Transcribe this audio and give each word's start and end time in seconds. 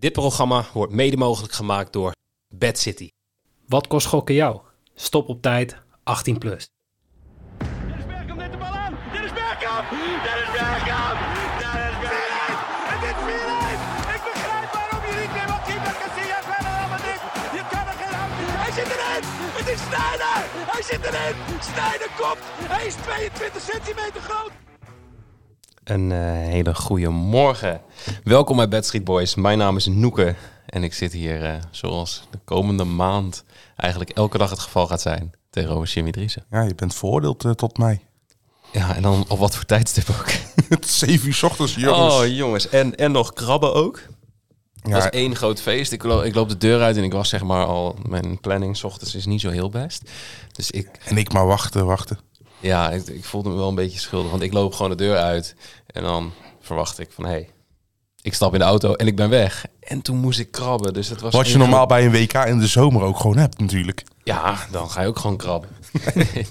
Dit 0.00 0.12
programma 0.12 0.64
wordt 0.72 0.92
mede 0.92 1.16
mogelijk 1.16 1.52
gemaakt 1.52 1.92
door 1.92 2.12
Bad 2.48 2.78
City. 2.78 3.08
Wat 3.66 3.86
kost 3.86 4.06
gokken 4.06 4.34
jou? 4.34 4.60
Stop 4.94 5.28
op 5.28 5.42
tijd, 5.42 5.76
18 6.02 6.38
plus. 6.38 6.68
Dennis 7.58 8.06
Bergkamp 8.06 8.38
neemt 8.38 8.52
de 8.52 8.58
bal 8.58 8.74
aan. 8.84 8.94
Dennis 9.12 9.32
Bergkamp. 9.32 9.86
Dennis 9.90 10.50
Bergkamp. 10.56 11.18
Dennis 11.62 11.96
Bergkamp. 12.02 12.58
Het 12.92 13.02
is 13.10 13.18
4-1. 13.26 14.16
Ik 14.16 14.22
begrijp 14.28 14.70
waarom 14.76 15.02
je 15.08 15.14
niet 15.22 15.32
meer 15.36 15.48
wat 15.52 15.62
keeper 15.68 15.94
Casillas 16.02 16.46
verder 16.52 16.80
met 16.92 17.02
dit. 17.08 17.20
Je 17.56 17.62
kan 17.72 17.84
er 17.90 17.96
geen 18.02 18.14
houden. 18.18 18.46
Hij 18.64 18.72
zit 18.78 18.88
erin. 18.94 19.22
Het 19.58 19.68
is 19.74 19.80
Sneijder. 19.88 20.40
Hij 20.72 20.82
zit 20.90 21.02
erin. 21.08 21.36
Sneijder 21.70 22.10
komt. 22.20 22.42
Hij 22.74 22.86
is 22.90 22.94
22 22.94 23.62
centimeter 23.70 24.22
groot. 24.28 24.52
Een 25.88 26.12
eh, 26.12 26.18
hele 26.30 26.74
goede 26.74 27.08
morgen. 27.08 27.80
Welkom 28.24 28.56
bij 28.56 28.68
Bad 28.68 28.84
Street 28.84 29.04
Boys. 29.04 29.34
Mijn 29.34 29.58
naam 29.58 29.76
is 29.76 29.86
Noeke 29.86 30.34
en 30.66 30.84
ik 30.84 30.94
zit 30.94 31.12
hier 31.12 31.44
eh, 31.44 31.54
zoals 31.70 32.22
de 32.30 32.38
komende 32.44 32.84
maand 32.84 33.44
eigenlijk 33.76 34.10
elke 34.10 34.38
dag 34.38 34.50
het 34.50 34.58
geval 34.58 34.86
gaat 34.86 35.00
zijn 35.00 35.32
tegenover 35.50 35.88
Jimmy 35.88 36.10
Driessen. 36.10 36.44
Ja, 36.50 36.62
je 36.62 36.74
bent 36.74 36.94
veroordeeld 36.94 37.44
eh, 37.44 37.50
tot 37.50 37.78
mij. 37.78 38.00
Ja, 38.72 38.94
en 38.96 39.02
dan 39.02 39.24
op 39.28 39.38
wat 39.38 39.54
voor 39.56 39.64
tijdstip 39.64 40.08
ook. 40.10 40.30
7 40.84 41.26
uur 41.26 41.34
's 41.34 41.42
ochtends, 41.42 41.74
jongens. 41.74 42.14
Oh 42.14 42.26
jongens, 42.26 42.68
en, 42.68 42.94
en 42.96 43.12
nog 43.12 43.32
krabben 43.32 43.74
ook. 43.74 44.02
Dat 44.82 44.92
ja, 44.92 44.98
is 44.98 45.18
één 45.18 45.36
groot 45.36 45.60
feest. 45.60 45.92
Ik, 45.92 46.02
lo- 46.02 46.20
ik 46.20 46.34
loop 46.34 46.48
de 46.48 46.56
deur 46.56 46.82
uit 46.82 46.96
en 46.96 47.02
ik 47.04 47.12
was 47.12 47.28
zeg 47.28 47.42
maar 47.42 47.64
al... 47.66 47.96
Mijn 48.08 48.40
planning 48.40 48.76
's 48.76 48.84
ochtends 48.84 49.14
is 49.14 49.26
niet 49.26 49.40
zo 49.40 49.50
heel 49.50 49.70
best. 49.70 50.10
Dus 50.52 50.70
ik, 50.70 50.88
en 51.04 51.16
ik 51.16 51.32
maar 51.32 51.46
wachten, 51.46 51.86
wachten. 51.86 52.18
Ja, 52.60 52.90
ik, 52.90 53.06
ik 53.06 53.24
voelde 53.24 53.48
me 53.48 53.56
wel 53.56 53.68
een 53.68 53.74
beetje 53.74 53.98
schuldig. 53.98 54.30
Want 54.30 54.42
ik 54.42 54.52
loop 54.52 54.72
gewoon 54.72 54.90
de 54.90 54.96
deur 54.96 55.16
uit 55.16 55.54
en 55.86 56.02
dan 56.02 56.32
verwacht 56.60 56.98
ik 56.98 57.10
van... 57.12 57.24
Hé, 57.24 57.30
hey, 57.30 57.48
ik 58.22 58.34
stap 58.34 58.52
in 58.52 58.58
de 58.58 58.64
auto 58.64 58.94
en 58.94 59.06
ik 59.06 59.16
ben 59.16 59.28
weg. 59.28 59.66
En 59.80 60.02
toen 60.02 60.16
moest 60.16 60.38
ik 60.38 60.50
krabben. 60.50 60.92
Dus 60.92 61.08
het 61.08 61.20
was 61.20 61.32
Wat 61.32 61.48
je 61.48 61.58
normaal 61.58 61.86
bij 61.86 62.04
een 62.04 62.10
WK 62.10 62.32
in 62.32 62.58
de 62.58 62.66
zomer 62.66 63.02
ook 63.02 63.20
gewoon 63.20 63.36
hebt, 63.36 63.58
natuurlijk. 63.58 64.04
Ja, 64.24 64.66
dan 64.70 64.90
ga 64.90 65.00
je 65.00 65.08
ook 65.08 65.18
gewoon 65.18 65.36
krabben. 65.36 65.70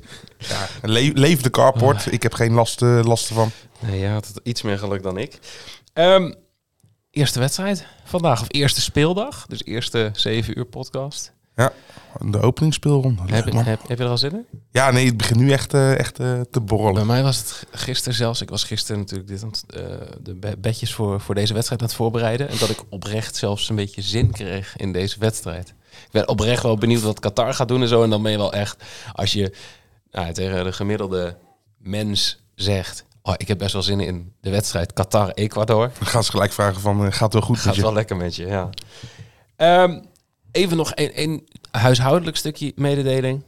Le 0.81 1.11
leef 1.13 1.41
de 1.41 1.49
carport. 1.49 2.11
Ik 2.11 2.23
heb 2.23 2.33
geen 2.33 2.53
last, 2.53 2.81
eh, 2.81 2.99
last 3.03 3.29
ervan. 3.29 3.51
Nee, 3.79 3.99
je 3.99 4.07
had 4.07 4.27
het 4.27 4.39
iets 4.43 4.61
meer 4.61 4.77
geluk 4.77 5.03
dan 5.03 5.17
ik. 5.17 5.39
Ehm, 5.93 6.33
eerste 7.11 7.39
wedstrijd 7.39 7.85
vandaag, 8.05 8.41
of 8.41 8.47
eerste 8.49 8.81
speeldag. 8.81 9.45
Dus 9.47 9.63
eerste 9.63 10.09
7 10.13 10.57
uur 10.57 10.65
podcast. 10.65 11.33
Ja, 11.57 11.71
de 12.19 12.39
openingsspeelronde. 12.39 13.21
Heb, 13.25 13.45
heb, 13.51 13.87
heb 13.87 13.97
je 13.97 14.03
er 14.03 14.09
al 14.09 14.17
zin 14.17 14.31
in? 14.31 14.45
Ja, 14.71 14.91
nee, 14.91 15.05
het 15.05 15.17
begint 15.17 15.39
nu 15.39 15.51
echt, 15.51 15.73
eh, 15.73 15.99
echt 15.99 16.19
eh, 16.19 16.41
te 16.51 16.61
borrelen. 16.61 16.93
Bij 16.93 17.03
mij 17.05 17.23
was 17.23 17.37
het 17.37 17.65
gisteren 17.71 18.13
zelfs. 18.17 18.41
Ik 18.41 18.49
was 18.49 18.63
gisteren 18.63 18.99
natuurlijk 19.01 19.29
dit, 19.29 19.43
eh, 19.67 19.81
de 20.21 20.35
be- 20.35 20.57
bedjes 20.57 20.93
voor, 20.93 21.21
voor 21.21 21.35
deze 21.35 21.53
wedstrijd 21.53 21.81
aan 21.81 21.87
het 21.87 21.95
voorbereiden. 21.95 22.49
En 22.49 22.57
dat 22.59 22.69
ik 22.69 22.83
oprecht 22.89 23.35
zelfs 23.35 23.69
een 23.69 23.75
beetje 23.75 24.01
zin 24.01 24.31
kreeg 24.31 24.75
in 24.75 24.91
deze 24.91 25.19
wedstrijd. 25.19 25.69
Ik 25.91 26.11
ben 26.11 26.27
oprecht 26.27 26.63
wel 26.63 26.77
benieuwd 26.77 27.01
wat 27.01 27.19
Qatar 27.19 27.53
gaat 27.53 27.67
doen 27.67 27.81
en 27.81 27.87
zo. 27.87 28.03
En 28.03 28.09
dan 28.09 28.21
ben 28.23 28.31
je 28.31 28.37
wel 28.37 28.53
echt, 28.53 28.83
als 29.13 29.33
je 29.33 29.53
nou, 30.11 30.33
tegen 30.33 30.63
de 30.63 30.71
gemiddelde 30.73 31.37
mens 31.77 32.43
zegt... 32.55 33.05
Oh, 33.21 33.33
ik 33.37 33.47
heb 33.47 33.57
best 33.57 33.73
wel 33.73 33.81
zin 33.81 33.99
in 33.99 34.33
de 34.41 34.49
wedstrijd 34.49 34.93
Qatar-Ecuador. 34.93 35.91
Dan 35.97 36.07
gaan 36.07 36.23
ze 36.23 36.31
gelijk 36.31 36.51
vragen 36.51 36.81
van, 36.81 37.13
gaat 37.13 37.19
het 37.19 37.33
wel 37.33 37.41
goed 37.41 37.57
Gaat 37.57 37.65
met 37.65 37.75
je? 37.75 37.81
wel 37.81 37.93
lekker 37.93 38.15
met 38.15 38.35
je, 38.35 38.45
ja. 38.45 38.69
Ehm, 39.55 39.99
even 40.57 40.77
nog 40.77 40.91
een, 40.95 41.11
een 41.21 41.47
huishoudelijk 41.71 42.37
stukje 42.37 42.71
mededeling. 42.75 43.43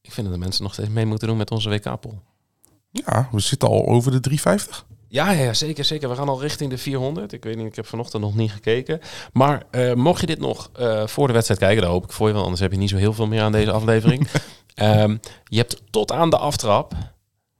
Ik 0.00 0.12
vind 0.12 0.26
dat 0.26 0.36
de 0.36 0.42
mensen 0.42 0.62
nog 0.62 0.72
steeds 0.72 0.88
mee 0.88 1.06
moeten 1.06 1.28
doen 1.28 1.36
met 1.36 1.50
onze 1.50 1.68
WK-pool. 1.68 2.22
Ja, 2.90 3.28
we 3.32 3.40
zitten 3.40 3.68
al 3.68 3.86
over 3.86 4.12
de 4.12 4.20
350. 4.20 4.86
Ja, 5.08 5.30
ja, 5.30 5.54
zeker, 5.54 5.84
zeker. 5.84 6.08
We 6.08 6.14
gaan 6.14 6.28
al 6.28 6.40
richting 6.40 6.70
de 6.70 6.78
400. 6.78 7.32
Ik 7.32 7.44
weet 7.44 7.56
niet, 7.56 7.66
ik 7.66 7.76
heb 7.76 7.86
vanochtend 7.86 8.22
nog 8.22 8.34
niet 8.34 8.52
gekeken. 8.52 9.00
Maar 9.32 9.66
eh, 9.70 9.92
mocht 9.92 10.20
je 10.20 10.26
dit 10.26 10.38
nog 10.38 10.70
eh, 10.72 11.06
voor 11.06 11.26
de 11.26 11.32
wedstrijd 11.32 11.60
kijken, 11.60 11.82
dan 11.82 11.90
hoop 11.90 12.04
ik 12.04 12.12
voor 12.12 12.26
je 12.26 12.32
wel. 12.32 12.42
Anders 12.42 12.60
heb 12.60 12.72
je 12.72 12.78
niet 12.78 12.90
zo 12.90 12.96
heel 12.96 13.12
veel 13.12 13.26
meer 13.26 13.42
aan 13.42 13.52
deze 13.52 13.70
aflevering. 13.70 14.28
Ehm, 14.74 15.16
je 15.44 15.56
hebt 15.56 15.82
tot 15.90 16.12
aan 16.12 16.30
de 16.30 16.38
aftrap 16.38 16.92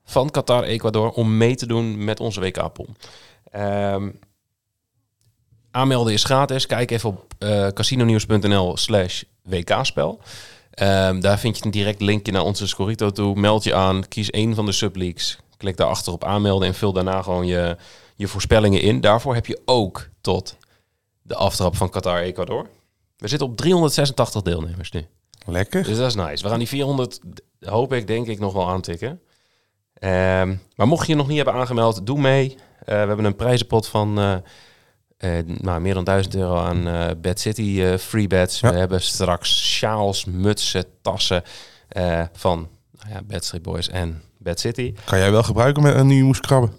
van 0.05 0.31
Qatar-Ecuador 0.31 1.10
om 1.10 1.37
mee 1.37 1.55
te 1.55 1.66
doen 1.66 2.05
met 2.05 2.21
onze 2.21 2.41
WK-pool. 2.41 2.89
Ehm, 3.50 4.10
aanmelden 5.71 6.12
is 6.12 6.25
gratis. 6.25 6.67
Kijk 6.67 6.91
even 6.91 7.09
op 7.09 7.34
eh 7.39 7.67
casinonieuws.nl 7.67 8.77
slash 8.77 9.23
WK-spel. 9.43 10.21
Ehm, 10.71 11.21
daar 11.21 11.39
vind 11.39 11.59
je 11.59 11.65
een 11.65 11.71
direct 11.71 12.01
linkje 12.01 12.33
naar 12.33 12.43
onze 12.43 12.67
Scorito 12.67 13.11
toe. 13.11 13.34
Meld 13.34 13.65
je 13.65 13.75
aan, 13.75 14.09
kies 14.09 14.31
één 14.31 14.55
van 14.55 14.67
de 14.67 14.73
subleagues. 14.73 15.39
Klik 15.57 15.77
daarachter 15.77 16.12
op 16.12 16.25
aanmelden 16.25 16.69
en 16.69 16.75
vul 16.75 16.93
daarna 16.93 17.23
gewoon 17.23 17.47
je, 17.47 17.77
je 18.17 18.28
voorspellingen 18.28 18.81
in. 18.81 19.01
Daarvoor 19.01 19.34
heb 19.34 19.47
je 19.47 19.61
ook 19.65 20.09
tot 20.21 20.57
de 21.23 21.34
aftrap 21.34 21.77
van 21.77 21.91
Qatar-Ecuador. 21.91 22.67
We 23.17 23.28
zitten 23.28 23.49
op 23.49 23.57
386 23.57 24.43
deelnemers 24.43 24.91
nu. 24.91 25.07
Lekker. 25.47 25.83
Dus 25.83 25.97
dat 25.97 26.07
is 26.07 26.15
nice. 26.15 26.43
We 26.43 26.49
gaan 26.49 26.59
die 26.59 26.69
400, 26.69 27.21
hoop 27.61 27.93
ik, 27.93 28.07
denk 28.07 28.27
ik, 28.27 28.39
nog 28.39 28.53
wel 28.53 28.69
aantikken. 28.69 29.21
Ehm, 29.95 30.57
maar 30.75 30.87
mocht 30.89 31.07
je 31.07 31.12
je 31.12 31.19
nog 31.19 31.28
niet 31.28 31.37
hebben 31.37 31.55
aangemeld, 31.55 32.07
doe 32.07 32.21
mee. 32.21 32.57
Eh, 32.78 32.87
we 32.87 32.93
hebben 32.93 33.25
een 33.25 33.37
prijzenpot 33.37 33.87
van 33.87 34.19
eh, 34.19 34.37
nou, 35.47 35.81
meer 35.81 35.95
dan 35.95 36.05
1000 36.05 36.34
euro 36.34 36.56
aan 36.56 36.89
eh 36.89 37.11
Bad 37.21 37.41
City 37.41 37.83
eh, 37.83 37.99
free 37.99 38.27
bets. 38.27 38.61
Ja. 38.61 38.71
We 38.71 38.79
hebben 38.79 39.03
straks 39.03 39.75
sjaals, 39.77 40.25
mutsen, 40.25 40.84
tassen 41.03 41.43
eh, 41.89 42.23
van 42.33 42.69
nou 42.99 43.15
ja, 43.15 43.23
Bad 43.23 43.45
Street 43.45 43.62
Boys 43.62 43.89
en 43.89 44.23
Bad 44.39 44.61
City. 44.61 44.95
Kan 45.05 45.19
jij 45.19 45.31
wel 45.31 45.43
gebruiken 45.43 45.83
met 45.83 45.95
een 45.95 46.07
nieuwe 46.07 46.27
moest 46.27 46.41
krabben. 46.41 46.73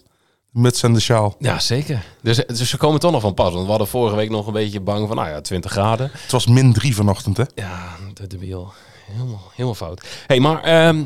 Met 0.52 0.84
en 0.84 0.94
de 0.94 1.00
sjaal. 1.00 1.36
Ja, 1.40 1.60
zeker. 1.60 2.06
Dus, 2.22 2.46
dus 2.46 2.70
ze 2.70 2.78
komen 2.78 3.00
toch 3.00 3.12
nog 3.12 3.22
van 3.22 3.34
pas. 3.34 3.54
Want 3.54 3.64
we 3.64 3.70
hadden 3.70 3.88
vorige 3.88 4.16
week 4.16 4.30
nog 4.30 4.48
een 4.48 4.54
beetje 4.54 4.80
bang 4.80 5.08
van, 5.08 5.16
nou 5.16 5.30
ja, 5.30 5.42
20 5.42 5.72
graden. 5.72 6.10
Het 6.14 6.32
was 6.32 6.48
min 6.48 6.74
3 6.74 6.96
vanochtend, 6.96 7.38
hè? 7.38 7.44
Ja, 7.56 7.96
de 8.14 8.28
debiel. 8.28 8.74
Helemaal, 9.06 9.42
helemaal 9.52 9.76
fout. 9.76 10.06
hey, 10.28 10.40
maar 10.40 10.64
ehm, 10.64 11.04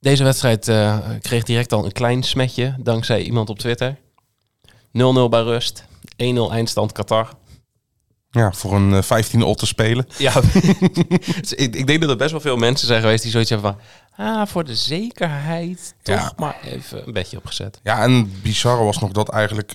deze 0.00 0.24
wedstrijd 0.24 0.68
eh, 0.68 0.98
kreeg 1.20 1.42
direct 1.42 1.72
al 1.72 1.84
een 1.84 1.92
klein 1.92 2.22
smetje 2.22 2.74
dankzij 2.78 3.22
iemand 3.22 3.50
op 3.50 3.58
Twitter. 3.58 3.96
0-0 4.92 5.28
bij 5.30 5.42
rust. 5.42 5.84
1-0 6.22 6.52
eindstand 6.52 6.92
Qatar. 6.92 7.28
Ja, 8.30 8.52
voor 8.52 8.72
een 8.74 8.94
eh, 8.94 9.02
15 9.02 9.42
ot 9.42 9.58
te 9.58 9.66
spelen. 9.66 10.06
Ja, 10.18 10.32
dus 11.40 11.52
ik, 11.54 11.76
ik 11.76 11.86
denk 11.86 12.00
dat 12.00 12.10
er 12.10 12.16
best 12.16 12.30
wel 12.30 12.40
veel 12.40 12.56
mensen 12.56 12.86
zijn 12.86 13.00
geweest 13.00 13.22
die 13.22 13.30
zoiets 13.32 13.50
hebben 13.50 13.72
van... 13.72 13.80
Ah, 14.26 14.46
voor 14.46 14.64
de 14.64 14.74
zekerheid 14.74 15.94
toch 16.02 16.16
Ja. 16.16 16.32
maar 16.36 16.56
even 16.64 17.06
een 17.06 17.12
bedje 17.12 17.36
opgezet. 17.36 17.80
Ja, 17.82 18.02
en 18.02 18.12
het 18.12 18.42
bizarre 18.42 18.84
was 18.84 18.98
nog 18.98 19.12
dat 19.12 19.28
eigenlijk... 19.28 19.72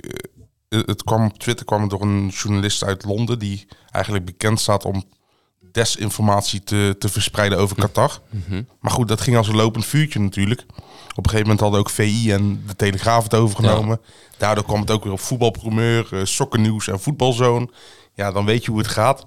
eh, 0.70 0.80
het 0.86 1.04
kwam 1.04 1.26
op 1.26 1.40
Twitter 1.40 1.66
kwam 1.66 1.90
door 1.90 2.02
een 2.02 2.28
journalist 2.28 2.84
uit 2.84 3.06
Londen... 3.06 3.40
die 3.40 3.68
eigenlijk 3.92 4.26
bekend 4.26 4.60
staat 4.60 4.86
om 4.86 5.04
desinformatie 5.76 6.64
te, 6.64 6.96
te 7.00 7.10
verspreiden 7.10 7.58
over 7.58 7.76
Qatar. 7.76 8.20
Maar 8.80 8.92
goed, 8.92 9.08
dat 9.08 9.22
ging 9.22 9.38
als 9.38 9.48
een 9.48 9.56
lopend 9.56 9.86
vuurtje 9.86 10.20
natuurlijk. 10.20 10.62
Op 11.16 11.24
een 11.24 11.30
gegeven 11.30 11.42
moment 11.42 11.60
hadden 11.60 11.80
ook 11.80 11.90
VI 11.90 12.32
en 12.32 12.64
de 12.68 12.76
Telegraaf 12.76 13.24
het 13.24 13.34
overgenomen. 13.34 14.02
Daardoor 14.38 14.64
kwam 14.64 14.80
het 14.80 14.92
ook 14.92 15.04
weer 15.04 15.14
op 15.14 15.20
voetbalpromeur, 15.20 16.08
uh, 16.14 16.24
sokkennieuws 16.24 16.88
en 16.88 17.00
voetbalzoon. 17.00 17.72
Ja, 18.14 18.32
dan 18.32 18.46
weet 18.46 18.66
je 18.66 18.72
hoe 18.72 18.80
het 18.80 18.88
gaat. 18.88 19.24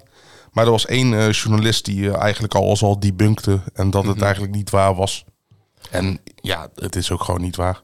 Maar 0.53 0.65
er 0.65 0.71
was 0.71 0.87
één 0.87 1.15
eh, 1.15 1.33
journalist 1.33 1.85
die 1.85 2.11
eh, 2.11 2.21
eigenlijk 2.21 2.55
al 2.55 2.69
als 2.69 2.83
al 2.83 3.01
debunkte... 3.01 3.61
en 3.73 3.91
dat 3.91 4.05
het 4.05 4.23
eigenlijk 4.23 4.55
niet 4.55 4.71
waar 4.71 4.95
was. 4.95 5.25
En 5.91 6.21
ja, 6.35 6.69
het 6.75 6.97
is 6.97 7.11
ook 7.11 7.23
gewoon 7.23 7.41
niet 7.41 7.57
waar. 7.57 7.83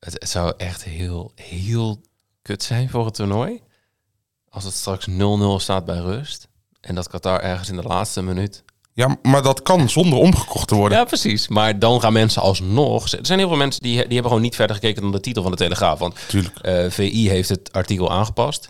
Het, 0.00 0.12
het 0.12 0.28
zou 0.28 0.52
echt 0.56 0.84
heel, 0.84 1.32
heel 1.34 2.00
kut 2.42 2.62
zijn 2.62 2.90
voor 2.90 3.04
het 3.04 3.14
toernooi. 3.14 3.62
Als 4.48 4.64
het 4.64 4.74
straks 4.74 5.08
0-0 5.08 5.12
staat 5.56 5.84
bij 5.84 5.98
rust. 5.98 6.47
En 6.80 6.94
dat 6.94 7.08
Qatar 7.08 7.40
ergens 7.40 7.68
in 7.68 7.76
de 7.76 7.82
laatste 7.82 8.22
minuut 8.22 8.64
Ja, 8.92 9.16
maar 9.22 9.42
dat 9.42 9.62
kan 9.62 9.88
zonder 9.88 10.18
omgekocht 10.18 10.68
te 10.68 10.74
worden. 10.74 10.98
Ja, 10.98 11.04
precies. 11.04 11.48
Maar 11.48 11.78
dan 11.78 12.00
gaan 12.00 12.12
mensen 12.12 12.42
alsnog... 12.42 13.12
Er 13.12 13.18
zijn 13.26 13.38
heel 13.38 13.48
veel 13.48 13.56
mensen 13.56 13.82
die, 13.82 13.92
die 13.94 14.02
hebben 14.02 14.24
gewoon 14.26 14.40
niet 14.42 14.54
verder 14.56 14.76
gekeken 14.76 15.02
dan 15.02 15.12
de 15.12 15.20
titel 15.20 15.42
van 15.42 15.50
de 15.50 15.56
Telegraaf. 15.56 15.98
Want 15.98 16.16
Tuurlijk. 16.28 16.58
eh, 16.58 16.84
VI 16.90 17.28
heeft 17.28 17.48
het 17.48 17.72
artikel 17.72 18.10
aangepast. 18.10 18.60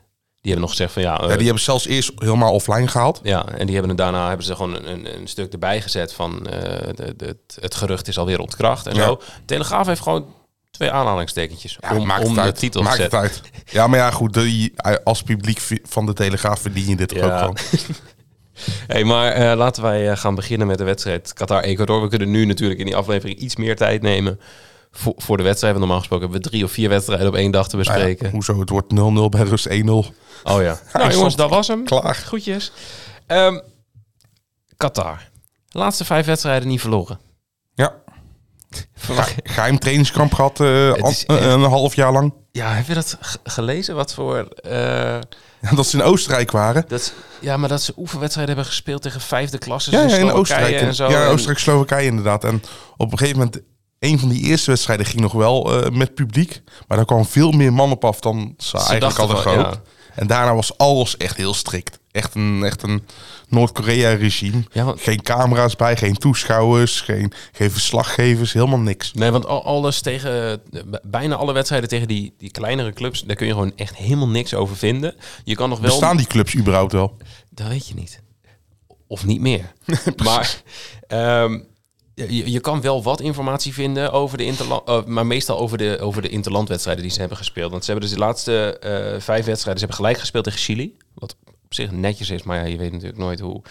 Die 0.41 0.53
hebben 0.53 0.61
nog 0.61 0.71
gezegd 0.71 0.93
van 0.93 1.03
ja... 1.03 1.21
eh, 1.21 1.29
Ja, 1.29 1.37
die 1.37 1.45
hebben 1.45 1.63
zelfs 1.63 1.87
eerst 1.87 2.13
helemaal 2.17 2.53
offline 2.53 2.89
gehaald. 2.89 3.21
ja, 3.23 3.47
en 3.47 3.65
die 3.67 3.73
hebben 3.77 3.89
het 3.89 3.99
daarna 3.99 4.29
hebben 4.29 4.47
ze 4.47 4.57
gewoon 4.57 4.75
een, 4.87 5.17
een, 5.19 5.27
stuk 5.27 5.53
erbij 5.53 5.81
gezet 5.81 6.13
van 6.13 6.47
eh, 6.47 6.89
de, 6.95 7.15
de, 7.17 7.27
het, 7.27 7.59
het 7.61 7.75
gerucht 7.75 8.09
is 8.09 8.19
alweer 8.19 8.41
ontkracht 8.41 8.87
en 8.87 8.95
Ja. 8.95 9.05
zo. 9.05 9.21
Telegraaf 9.45 9.87
heeft 9.87 10.01
gewoon 10.01 10.35
twee 10.79 10.91
aanhalingstekentjes 10.91 11.77
Ja, 11.81 11.97
om, 11.97 12.07
maakt 12.07 12.21
om 12.21 12.27
het 12.27 12.35
de 12.35 12.41
uit. 12.41 12.59
titel 12.59 12.83
maakt 12.83 12.97
te 12.97 13.03
het 13.03 13.15
uit. 13.15 13.41
Ja, 13.65 13.87
maar 13.87 13.99
ja, 13.99 14.11
goed. 14.11 14.35
De, 14.35 14.73
als 15.05 15.23
publiek 15.23 15.61
van 15.83 16.07
de 16.07 16.13
Telegraaf 16.13 16.61
verdien 16.61 16.89
je 16.89 16.97
dit 16.97 17.09
toch 17.09 17.19
ook 17.19 17.25
Ja. 17.31 17.39
gewoon. 17.39 17.57
Hey, 18.87 19.05
maar 19.05 19.33
eh, 19.33 19.57
laten 19.57 19.83
wij 19.83 20.11
eh, 20.11 20.17
gaan 20.17 20.35
beginnen 20.35 20.67
met 20.67 20.79
de 20.79 20.85
wedstrijd 20.85 21.33
Qatar-Ecuador. 21.33 22.03
We 22.03 22.09
kunnen 22.09 22.31
nu 22.31 22.45
natuurlijk 22.45 22.81
in 22.81 22.87
die 22.87 22.97
aflevering 22.97 23.39
iets 23.39 23.57
meer 23.57 23.77
tijd 23.77 24.03
nemen 24.03 24.41
voor, 24.91 25.15
voor 25.17 25.37
de 25.37 25.43
wedstrijd. 25.43 25.73
Want 25.75 25.85
normaal 25.85 25.99
gesproken 25.99 26.25
hebben 26.31 26.43
we 26.45 26.51
drie 26.51 26.65
of 26.65 26.73
vier 26.73 26.89
wedstrijden 26.89 27.27
op 27.29 27.35
één 27.35 27.51
dag 27.51 27.69
te 27.69 27.77
Nou 27.77 27.89
ja, 27.89 27.95
bespreken. 27.95 28.31
hoezo? 28.31 28.61
Het 28.61 28.69
wordt 28.71 28.93
0-0 28.95 28.97
bij 29.29 29.43
rust 29.43 29.69
1-0. 29.69 29.73
Oh 29.89 30.13
ja. 30.45 30.79
nou 30.93 31.13
jongens, 31.13 31.37
dat 31.37 31.51
was 31.51 31.69
hem. 31.69 31.85
klaar. 31.85 32.15
Groetjes. 32.15 32.73
Ehm, 33.27 33.59
Qatar. 34.77 35.29
Laatste 35.71 36.05
vijf 36.05 36.27
wedstrijden 36.27 36.69
niet 36.69 36.81
verloren. 36.81 37.19
Ja. 37.75 37.95
Geheim 39.43 39.79
trainingskamp 39.79 40.35
gehad 40.35 40.61
eh, 40.61 41.05
echt- 41.05 41.25
een 41.27 41.61
half 41.63 41.95
jaar 41.95 42.13
lang. 42.13 42.35
Ja, 42.53 42.73
heb 42.73 42.87
je 42.87 42.95
dat 42.95 43.19
gelezen? 43.45 43.95
Wat 43.95 44.15
voor... 44.15 44.37
eh, 44.63 44.71
Ja, 45.61 45.71
dat 45.77 45.87
ze 45.87 45.97
in 45.97 46.03
Oostenrijk 46.03 46.51
waren. 46.51 46.85
dat, 46.89 47.03
ze- 47.03 47.13
ja, 47.41 47.57
maar 47.57 47.69
dat 47.69 47.83
ze 47.83 47.93
oefenwedstrijden 47.97 48.55
hebben 48.55 48.73
gespeeld 48.73 49.03
tegen 49.03 49.21
vijfde 49.21 49.59
klassen 49.59 49.93
Ja, 49.93 50.03
in 50.03 50.09
ja, 50.09 50.15
in 50.15 50.21
Slowakije 50.21 50.41
Oostenrijk. 50.41 50.81
en 50.81 50.95
zo. 50.95 51.09
Ja, 51.11 51.25
En- 51.25 51.31
Oostenrijk, 51.31 51.59
Slowakije 51.59 52.07
inderdaad. 52.07 52.45
En 52.45 52.63
op 52.97 53.13
een 53.13 53.19
gegeven 53.19 53.39
moment, 53.39 53.61
een 53.99 54.19
van 54.19 54.29
die 54.29 54.43
eerste 54.45 54.71
wedstrijden 54.71 55.07
ging 55.07 55.21
nog 55.21 55.33
wel 55.33 55.83
eh, 55.85 55.91
met 55.91 56.15
publiek. 56.15 56.63
Maar 56.89 56.97
daar 56.97 57.07
kwam 57.07 57.27
veel 57.27 57.51
meer 57.51 57.73
man 57.73 57.91
op 57.91 58.05
af 58.05 58.21
dan 58.21 58.55
ze, 58.59 58.73
eigenlijk 58.77 59.01
dachten 59.05 59.25
hadden 59.27 59.43
gehoopt. 59.43 59.79
En 60.15 60.27
daarna 60.27 60.55
was 60.55 60.79
alles 60.79 61.17
echt 61.17 61.37
heel 61.37 61.55
strikt. 61.55 61.99
Echt 62.19 62.35
een, 62.35 62.63
echt 62.65 62.83
een 62.83 63.03
Noord-Korea-regime. 63.49 64.63
Ja, 64.73 64.85
want- 64.85 65.01
Geen 65.01 65.23
camera's 65.23 65.77
bij, 65.77 65.97
geen 65.97 66.15
toeschouwers, 66.15 67.01
geen, 67.01 67.33
geen 67.53 67.71
verslaggevers, 67.71 68.53
helemaal 68.53 68.79
niks. 68.79 69.13
Nee, 69.13 69.31
want 69.31 69.47
al- 69.47 69.65
alles 69.65 70.01
tegen, 70.01 70.61
bijna 71.03 71.35
alle 71.35 71.53
wedstrijden 71.53 71.89
tegen 71.89 72.09
die, 72.09 72.35
die 72.39 72.51
kleinere 72.51 72.93
clubs, 72.93 73.23
daar 73.23 73.37
kun 73.37 73.47
je 73.47 73.53
gewoon 73.53 73.73
echt 73.77 73.97
helemaal 73.97 74.29
niks 74.29 74.55
over 74.55 74.77
vinden. 74.77 75.15
Je 75.45 75.55
kan 75.55 75.69
nog 75.69 75.79
wel... 75.81 75.91
Bestaan 75.91 76.17
die 76.17 76.27
clubs 76.27 76.55
überhaupt 76.57 76.93
wel? 76.93 77.17
Dat 77.51 77.69
weet 77.69 77.89
je 77.89 77.95
niet. 77.95 78.23
Of 79.07 79.25
niet 79.27 79.41
meer. 79.41 79.73
maar 80.25 80.63
ehm, 81.07 81.59
je, 82.15 82.51
je 82.51 82.61
kan 82.61 82.81
wel 82.81 83.03
wat 83.03 83.21
informatie 83.21 83.73
vinden 83.73 84.13
over 84.13 84.39
de 84.39 84.45
interland, 84.45 84.89
eh, 84.89 85.05
maar 85.05 85.27
meestal 85.27 85.59
over 85.59 85.79
de, 85.79 85.99
over 86.01 86.23
de 86.23 86.29
interlandwedstrijden 86.29 87.03
die 87.03 87.13
ze 87.13 87.19
hebben 87.21 87.39
gespeeld. 87.39 87.71
Want 87.71 87.85
ze 87.85 87.91
hebben 87.91 88.09
dus 88.09 88.19
de 88.19 88.25
laatste 88.25 88.79
eh, 88.79 88.91
vijf 89.21 89.45
wedstrijden, 89.45 89.79
ze 89.81 89.87
hebben 89.87 89.97
gelijk 89.97 90.19
gespeeld 90.19 90.45
tegen 90.45 90.59
Chili. 90.59 90.97
Wat 91.15 91.37
op 91.69 91.75
zich 91.75 91.91
netjes 91.91 92.31
is, 92.31 92.43
maar 92.43 92.59
ja, 92.59 92.65
je 92.65 92.77
weet 92.77 92.93
natuurlijk 92.93 93.19
nooit 93.19 93.41
hoe 93.41 93.63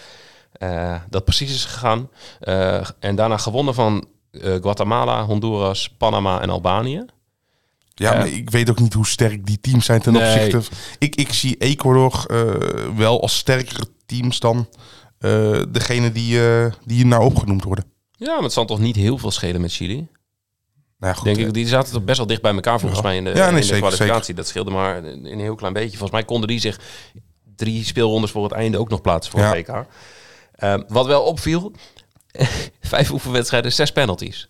eh, 0.52 1.00
dat 1.10 1.24
precies 1.24 1.54
is 1.54 1.64
gegaan. 1.64 2.10
Eh, 2.40 2.88
en 2.98 3.16
daarna 3.16 3.36
gewonnen 3.36 3.74
van 3.74 4.08
eh, 4.30 4.54
Guatemala, 4.60 5.24
Honduras, 5.24 5.88
Panama 5.88 6.40
en 6.40 6.50
Albanië. 6.50 7.04
Ja, 7.94 8.12
maar 8.14 8.28
ik 8.28 8.50
weet 8.50 8.70
ook 8.70 8.78
niet 8.80 8.92
hoe 8.94 9.06
sterk 9.06 9.46
die 9.46 9.60
teams 9.60 9.84
zijn 9.84 10.00
ten 10.00 10.12
Nee. 10.12 10.22
opzichte. 10.48 10.74
Ik, 10.98 11.14
ik 11.16 11.32
zie 11.32 11.56
Ecuador 11.56 12.24
wel 12.96 13.20
als 13.22 13.36
sterkere 13.36 13.86
teams 14.06 14.40
dan 14.40 14.68
degene 15.68 16.12
die, 16.12 16.38
die 16.84 16.96
hier 16.96 17.06
nou 17.06 17.24
opgenoemd 17.24 17.64
worden. 17.64 17.84
Ja, 18.12 18.34
maar 18.34 18.42
het 18.42 18.52
zal 18.52 18.64
toch 18.64 18.78
niet 18.78 18.96
heel 18.96 19.18
veel 19.18 19.30
schelen 19.30 19.60
met 19.60 19.72
Chili. 19.72 19.94
Nou 20.98 21.12
ja, 21.12 21.12
goed, 21.12 21.24
Denk 21.24 21.36
ik, 21.36 21.54
die 21.54 21.66
zaten 21.66 21.92
toch 21.92 22.04
best 22.04 22.18
wel 22.18 22.26
dicht 22.26 22.42
bij 22.42 22.54
elkaar 22.54 22.80
volgens 22.80 23.00
Ja. 23.00 23.06
mij 23.06 23.16
in 23.16 23.24
de, 23.24 23.30
Ja, 23.30 23.36
nee, 23.36 23.48
in 23.48 23.54
de 23.56 23.62
zeker, 23.62 23.78
kwalificatie. 23.78 24.34
Dat 24.34 24.46
scheelde 24.46 24.70
maar 24.70 25.04
een 25.04 25.40
heel 25.40 25.54
klein 25.54 25.72
beetje. 25.72 25.90
Volgens 25.90 26.10
mij 26.10 26.24
konden 26.24 26.48
die 26.48 26.58
zich 26.60 26.80
drie 27.58 27.84
speelrondes 27.84 28.30
voor 28.30 28.42
het 28.42 28.52
einde 28.52 28.78
ook 28.78 28.88
nog 28.88 29.00
plaatsen 29.00 29.32
voor 29.32 29.40
Ja. 29.40 29.52
WK. 29.52 29.86
Ehm, 30.54 30.82
wat 30.88 31.06
wel 31.06 31.22
opviel, 31.22 31.72
vijf 32.80 33.10
oefenwedstrijden, 33.10 33.72
zes 33.72 33.92
penalties. 33.92 34.48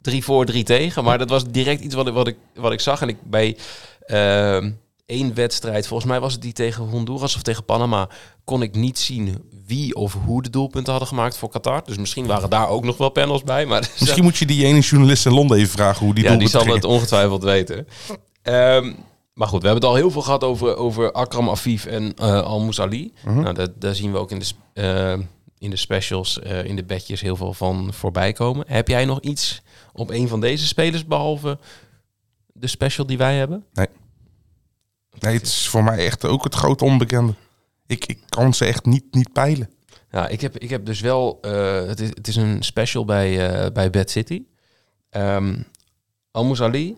Drie 0.00 0.24
voor, 0.24 0.44
drie 0.46 0.64
tegen. 0.64 1.04
Maar 1.04 1.18
dat 1.18 1.30
was 1.30 1.44
direct 1.44 1.80
iets 1.80 1.94
wat 1.94 2.06
ik, 2.06 2.14
wat 2.14 2.26
ik, 2.26 2.36
wat 2.54 2.72
ik 2.72 2.80
zag. 2.80 3.02
En 3.02 3.08
ik 3.08 3.16
bij 3.22 3.56
ehm, 4.00 4.70
één 5.06 5.34
wedstrijd, 5.34 5.86
volgens 5.86 6.10
mij 6.10 6.20
was 6.20 6.32
het 6.32 6.42
die 6.42 6.52
tegen 6.52 6.84
Honduras 6.84 7.36
of 7.36 7.42
tegen 7.42 7.64
Panama, 7.64 8.08
kon 8.44 8.62
ik 8.62 8.74
niet 8.74 8.98
zien 8.98 9.42
wie 9.66 9.94
of 9.94 10.16
hoe 10.24 10.42
de 10.42 10.50
doelpunten 10.50 10.90
hadden 10.90 11.08
gemaakt 11.08 11.36
voor 11.36 11.48
Qatar. 11.48 11.82
Dus 11.84 11.96
misschien 11.98 12.26
waren 12.26 12.50
daar 12.50 12.68
ook 12.68 12.84
nog 12.84 12.96
wel 12.96 13.08
panels 13.10 13.42
bij. 13.42 13.66
Maar 13.66 13.90
Misschien 13.98 14.22
moet 14.22 14.36
je 14.36 14.46
die 14.46 14.64
ene 14.64 14.80
journalist 14.80 15.26
in 15.26 15.32
Londen 15.32 15.56
even 15.56 15.70
vragen 15.70 16.04
hoe 16.04 16.14
die 16.14 16.24
ja, 16.24 16.30
die 16.30 16.38
doelpunten 16.38 16.68
zal 16.68 16.74
het 16.74 16.84
ongetwijfeld 16.84 17.42
weten. 17.42 17.88
Ehm, 18.42 18.92
maar 19.38 19.48
goed, 19.48 19.62
we 19.62 19.68
hebben 19.68 19.84
het 19.88 19.94
al 19.94 20.00
heel 20.00 20.10
veel 20.10 20.22
gehad 20.22 20.44
over, 20.44 20.76
over 20.76 21.12
Akram 21.12 21.48
Afif 21.48 21.86
en 21.86 22.14
eh 22.14 22.42
Al 22.42 22.60
Mousali. 22.60 23.12
Mhm. 23.24 23.40
nou, 23.40 23.54
dat, 23.54 23.80
daar 23.80 23.94
zien 23.94 24.12
we 24.12 24.18
ook 24.18 24.30
in 24.30 24.38
de, 24.38 24.46
eh, 24.72 25.24
in 25.58 25.70
de 25.70 25.76
specials, 25.76 26.40
eh, 26.40 26.64
in 26.64 26.76
de 26.76 26.84
bedjes 26.84 27.20
heel 27.20 27.36
veel 27.36 27.54
van 27.54 27.92
voorbij 27.92 28.32
komen. 28.32 28.64
Heb 28.68 28.88
jij 28.88 29.04
nog 29.04 29.20
iets 29.20 29.62
op 29.92 30.10
een 30.10 30.28
van 30.28 30.40
deze 30.40 30.66
spelers, 30.66 31.06
behalve 31.06 31.58
de 32.46 32.66
special 32.66 33.06
die 33.06 33.18
wij 33.18 33.36
hebben? 33.36 33.64
Nee, 35.18 35.34
het 35.34 35.46
is 35.46 35.68
voor 35.68 35.84
mij 35.84 36.06
echt 36.06 36.24
ook 36.24 36.44
het 36.44 36.54
grote 36.54 36.84
onbekende. 36.84 37.34
Ik, 37.86 38.06
ik 38.06 38.18
kan 38.28 38.54
ze 38.54 38.64
echt 38.64 38.84
niet, 38.84 39.04
niet 39.10 39.32
peilen. 39.32 39.70
Ja, 40.10 40.28
ik 40.28 40.40
heb, 40.40 40.58
ik 40.58 40.70
heb 40.70 40.86
dus 40.86 41.00
wel... 41.00 41.38
het, 41.86 42.00
is, 42.00 42.08
het 42.08 42.28
is 42.28 42.36
een 42.36 42.62
special 42.62 43.04
bij, 43.04 43.72
bij 43.72 43.90
Bad 43.90 44.10
City. 44.10 44.42
Ehm 45.10 45.54
Al 46.30 46.44
Mousali 46.44 46.96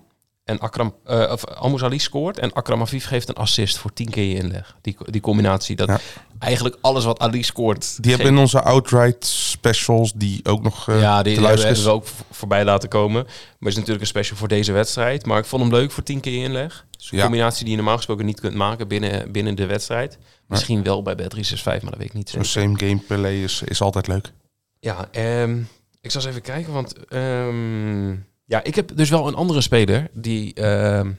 en 0.50 0.58
Akram... 0.58 0.94
eh 1.04 1.30
of 1.32 1.44
Al 1.44 1.68
Mousali 1.68 1.98
scoort 1.98 2.38
en 2.38 2.52
Akram 2.52 2.80
Afif 2.80 3.04
geeft 3.06 3.28
een 3.28 3.34
assist 3.34 3.78
voor 3.78 3.92
10 3.92 4.10
keer 4.10 4.24
je 4.28 4.34
inleg. 4.34 4.76
Die, 4.80 4.96
die 5.04 5.20
combinatie. 5.20 5.76
Dat 5.76 5.88
Ja. 5.88 5.98
eigenlijk 6.38 6.76
alles 6.80 7.04
wat 7.04 7.18
Ali 7.18 7.42
scoort... 7.42 8.02
Die 8.02 8.12
hebben 8.14 8.30
in 8.32 8.38
onze 8.38 8.62
outright 8.62 9.26
specials 9.26 10.12
die 10.12 10.40
ook 10.44 10.62
nog 10.62 10.88
eh 10.88 11.00
ja, 11.00 11.22
die, 11.22 11.34
te 11.34 11.40
die 11.40 11.48
hebben 11.48 11.82
we 11.84 11.90
ook 11.90 12.04
voorbij 12.30 12.64
laten 12.64 12.88
komen. 12.88 13.22
Maar 13.24 13.32
het 13.58 13.68
is 13.68 13.74
natuurlijk 13.74 14.00
een 14.00 14.06
special 14.06 14.36
voor 14.36 14.48
deze 14.48 14.72
wedstrijd. 14.72 15.26
Maar 15.26 15.38
ik 15.38 15.44
vond 15.44 15.62
hem 15.62 15.72
leuk 15.72 15.90
voor 15.90 16.02
10 16.02 16.20
keer 16.20 16.32
je 16.32 16.44
inleg. 16.44 16.86
Dus 16.90 17.10
een 17.10 17.16
Ja. 17.18 17.22
combinatie 17.24 17.60
die 17.60 17.70
je 17.70 17.76
normaal 17.76 17.96
gesproken 17.96 18.24
niet 18.26 18.40
kunt 18.40 18.54
maken 18.54 18.88
binnen, 18.88 19.32
binnen 19.32 19.54
de 19.54 19.66
wedstrijd. 19.66 20.18
Misschien 20.46 20.82
wel 20.82 21.02
bij 21.02 21.14
Bet365, 21.14 21.64
maar 21.64 21.80
dat 21.80 21.96
weet 21.96 22.06
ik 22.08 22.12
niet 22.14 22.30
Zo'n 22.30 22.44
zeker. 22.44 22.62
same 22.78 22.78
game 22.78 23.00
play 23.20 23.42
is, 23.42 23.62
is 23.64 23.80
altijd 23.80 24.06
leuk. 24.06 24.32
Ja, 24.78 25.08
ehm, 25.12 25.58
ik 26.00 26.10
zal 26.10 26.20
eens 26.20 26.30
even 26.30 26.42
kijken, 26.42 26.72
want 26.72 27.06
ehm, 27.06 28.14
ja, 28.50 28.64
ik 28.64 28.74
heb 28.74 28.96
dus 28.96 29.10
wel 29.10 29.28
een 29.28 29.34
andere 29.34 29.60
speler 29.60 30.08
die 30.12 30.54
ehm, 30.54 31.12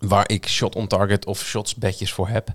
waar 0.00 0.30
ik 0.30 0.48
shot 0.48 0.74
on 0.74 0.86
target 0.86 1.26
of 1.26 1.40
shots 1.44 1.74
bedjes 1.74 2.12
voor 2.12 2.28
heb. 2.28 2.48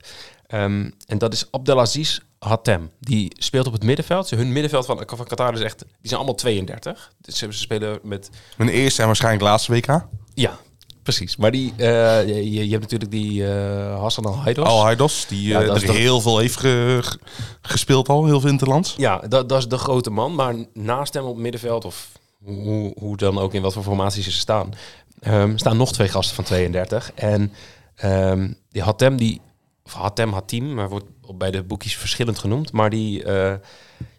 Ehm, 0.47 0.89
en 1.05 1.17
dat 1.17 1.33
is 1.33 1.47
Abdelaziz 1.51 2.19
Hatem. 2.39 2.91
Die 2.99 3.31
speelt 3.37 3.67
op 3.67 3.73
het 3.73 3.83
middenveld. 3.83 4.29
Hun 4.29 4.51
middenveld 4.51 4.85
van, 4.85 5.03
van 5.15 5.25
Qatar 5.25 5.53
is 5.53 5.59
echt, 5.61 5.79
die 5.79 5.87
zijn 6.01 6.15
allemaal 6.15 6.35
32. 6.35 7.11
Dus 7.21 7.37
ze 7.37 7.51
spelen 7.51 7.99
met 8.03 8.29
Mijn 8.57 8.69
eerste 8.69 9.01
en 9.01 9.07
waarschijnlijk 9.07 9.43
laatste 9.43 9.71
WK. 9.71 10.05
ja, 10.33 10.57
precies. 11.03 11.35
Maar 11.35 11.51
die, 11.51 11.73
eh, 11.77 12.27
je, 12.27 12.65
je 12.65 12.69
hebt 12.69 12.81
natuurlijk 12.81 13.11
die 13.11 13.53
eh, 13.53 13.99
Hassan 13.99 14.25
Al 14.25 14.35
Haidos. 14.37 14.65
Al 14.67 14.81
Haidos, 14.83 15.25
die 15.27 15.47
Ja, 15.47 15.61
eh, 15.61 15.83
er 15.83 15.93
heel 15.93 16.21
veel 16.21 16.37
heeft 16.37 16.55
ge- 16.57 16.99
ge- 17.01 17.19
gespeeld 17.61 18.09
al, 18.09 18.25
heel 18.25 18.39
veel 18.39 18.49
interlands. 18.49 18.93
Ja, 18.97 19.17
dat, 19.17 19.49
dat 19.49 19.57
is 19.59 19.67
de 19.67 19.77
grote 19.77 20.09
man. 20.09 20.35
Maar 20.35 20.55
naast 20.73 21.13
hem 21.13 21.23
op 21.23 21.33
het 21.33 21.41
middenveld, 21.43 21.85
of 21.85 22.09
hoe, 22.43 22.93
hoe 22.99 23.17
dan 23.17 23.37
ook 23.37 23.53
in 23.53 23.61
wat 23.61 23.73
voor 23.73 23.83
formaties 23.83 24.23
ze 24.23 24.31
staan, 24.31 24.73
ehm, 25.19 25.57
staan 25.57 25.77
nog 25.77 25.93
twee 25.93 26.07
gasten 26.07 26.35
van 26.35 26.43
32. 26.43 27.11
En 27.15 27.53
ehm, 27.95 28.51
die 28.69 28.81
Hatem, 28.81 29.17
die, 29.17 29.41
of 29.83 29.93
Hatem 29.93 30.33
Hatim, 30.33 30.73
maar 30.73 30.89
wordt 30.89 31.05
bij 31.37 31.51
de 31.51 31.63
boekjes 31.63 31.97
verschillend 31.97 32.39
genoemd, 32.39 32.71
maar 32.71 32.89
die 32.89 33.23
eh, 33.23 33.53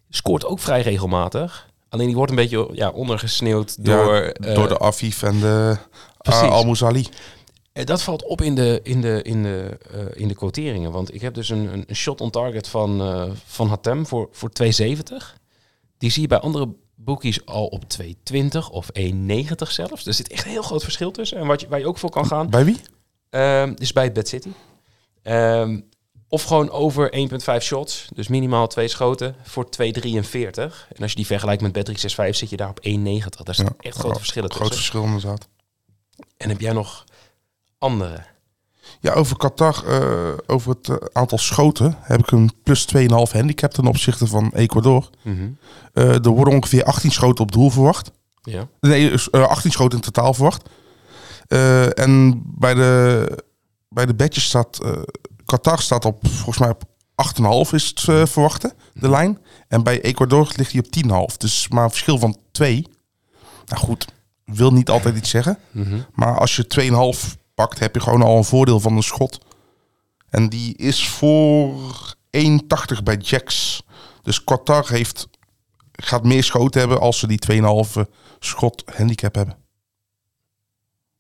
scoort 0.08 0.44
ook 0.44 0.58
vrij 0.61 0.81
regelmatig. 0.82 1.69
Alleen 1.88 2.06
die 2.06 2.17
wordt 2.17 2.31
een 2.31 2.37
beetje 2.37 2.69
ja, 2.72 2.88
ondergesneeuwd 2.90 3.76
Ja, 3.82 3.94
door... 3.96 4.14
eh, 4.14 4.55
door 4.55 4.69
de 4.69 4.78
Afif 4.78 5.22
en 5.22 5.40
de 5.40 5.76
precies. 6.19 6.43
uh, 6.43 6.50
Al 6.50 6.64
Mousali. 6.64 7.06
En 7.72 7.87
dat 7.87 8.02
valt 8.02 8.25
op 8.25 8.40
in 8.40 8.55
de, 8.55 8.81
in 8.82 9.00
de, 9.00 9.22
in 9.22 9.43
de, 9.43 9.78
eh, 9.90 10.20
in 10.20 10.28
de 10.28 10.34
quoteringen. 10.34 10.93
Want 10.93 11.14
ik 11.14 11.20
heb 11.20 11.34
dus 11.34 11.49
een, 11.49 11.84
een, 11.87 11.96
shot 11.96 12.20
on 12.20 12.31
target 12.31 12.69
van, 12.69 13.00
eh 13.00 13.31
van 13.44 13.69
Hatem 13.69 14.06
voor, 14.06 14.29
voor 14.32 14.50
2,70. 14.62 14.67
Die 15.98 16.10
zie 16.10 16.22
je 16.22 16.29
bij 16.29 16.39
andere 16.39 16.69
bookies 17.05 17.47
al 17.47 17.67
op 17.67 17.85
2,20 18.03 18.09
of 18.71 18.89
1,90 18.99 19.11
zelfs. 19.69 20.07
Er 20.07 20.15
zit 20.15 20.29
echt 20.29 20.45
een 20.45 20.51
heel 20.51 20.63
groot 20.63 20.83
verschil 20.83 21.11
tussen. 21.11 21.39
En 21.39 21.47
wat 21.47 21.61
je, 21.61 21.69
waar 21.69 21.79
je 21.79 21.87
ook 21.87 21.99
voor 21.99 22.11
kan 22.11 22.27
gaan, 22.27 22.51
Bij 22.51 22.65
wie? 22.65 22.81
ehm, 23.31 23.75
is 23.79 23.93
bij 23.93 24.13
Bad 24.13 24.29
City. 24.29 24.51
Ehm, 25.23 25.81
of 26.29 26.43
gewoon 26.43 26.71
over 26.71 27.11
1,5 27.15 27.63
shots. 27.63 28.09
Dus 28.15 28.29
minimaal 28.29 28.67
twee 28.67 28.89
schoten 28.89 29.37
voor 29.43 29.69
2,43. 29.71 30.87
En 30.93 31.03
als 31.03 31.11
je 31.11 31.17
die 31.17 31.27
vergelijkt 31.27 31.63
met 31.63 31.73
Bet365 31.73 32.29
zit 32.37 32.51
je 32.51 32.57
daar 32.57 32.69
op 32.69 32.79
1,90. 32.83 33.43
Daar 33.45 33.55
zitten 33.55 33.75
Ja, 33.79 33.89
echt 33.89 33.97
grote 33.99 34.19
verschillen 34.19 34.51
Groot 34.51 34.69
tussen. 34.71 34.85
verschil 34.93 35.05
inderdaad. 35.15 35.49
En 36.37 36.49
heb 36.49 36.61
jij 36.61 36.73
nog 36.73 37.05
andere? 37.79 38.25
Ja, 39.01 39.13
over 39.13 39.37
Qatar, 39.37 39.85
eh, 39.87 40.32
over 40.47 40.70
het 40.70 40.89
eh, 40.89 40.97
aantal 41.13 41.39
schoten, 41.39 41.97
heb 42.01 42.20
ik 42.20 42.31
een 42.31 42.51
plus 42.63 42.85
2,5 42.85 43.32
handicap 43.32 43.73
ten 43.73 43.87
opzichte 43.87 44.27
van 44.27 44.51
Ecuador. 44.55 45.11
Eh, 45.93 46.25
er 46.25 46.29
worden 46.29 46.55
ongeveer 46.55 46.85
18 46.85 47.11
schoten 47.11 47.44
op 47.44 47.53
doel 47.53 47.70
verwacht. 47.70 48.11
Ja. 48.43 48.69
Nee, 48.81 49.13
eh, 49.31 49.43
18 49.43 49.70
schoten 49.70 49.99
in 49.99 50.05
totaal 50.05 50.35
verwacht. 50.35 50.69
En 51.94 52.43
bij 52.44 52.75
de, 52.75 53.44
bij 53.89 54.06
de 54.06 54.15
bedjes 54.15 54.44
staat... 54.44 54.79
Qatar 55.44 55.81
staat 55.81 56.05
op, 56.05 56.29
volgens 56.29 56.59
mij 56.59 56.69
op 56.69 56.82
8,5 57.69 57.73
is 57.73 57.87
het 57.89 58.31
verwachten, 58.31 58.73
de 58.93 59.09
lijn. 59.09 59.39
En 59.69 59.82
bij 59.82 60.01
Ecuador 60.01 60.53
ligt 60.56 60.73
hij 60.73 60.81
op 60.81 61.31
10,5. 61.31 61.37
Dus 61.37 61.69
maar 61.69 61.85
een 61.85 61.91
verschil 61.91 62.19
van 62.19 62.37
2. 62.53 62.87
Nou 63.67 63.82
goed, 63.82 64.06
wil 64.44 64.73
niet 64.73 64.91
altijd 64.91 65.17
iets 65.17 65.31
zeggen. 65.31 65.59
Maar 66.15 66.39
als 66.39 66.56
je 66.56 66.67
2,5 66.67 67.37
pakt, 67.60 67.79
heb 67.79 67.94
je 67.94 68.00
gewoon 68.00 68.22
al 68.22 68.36
een 68.36 68.44
voordeel 68.44 68.81
van 68.81 68.96
een 68.96 69.02
schot. 69.02 69.38
En 70.31 70.48
die 70.48 70.76
is 70.76 71.08
voor 71.08 71.74
1,80 72.31 73.02
bij 73.05 73.17
Jacks. 73.17 73.82
Dus 74.22 74.44
Qatar 74.44 74.88
heeft, 74.88 75.29
gaat 75.93 76.24
meer 76.24 76.44
schoten 76.44 76.81
hebben 76.81 77.00
als 77.00 77.19
ze 77.19 77.26
die 77.26 77.62
2,5 77.96 78.02
schot 78.38 78.82
handicap 78.96 79.34
hebben. 79.34 79.56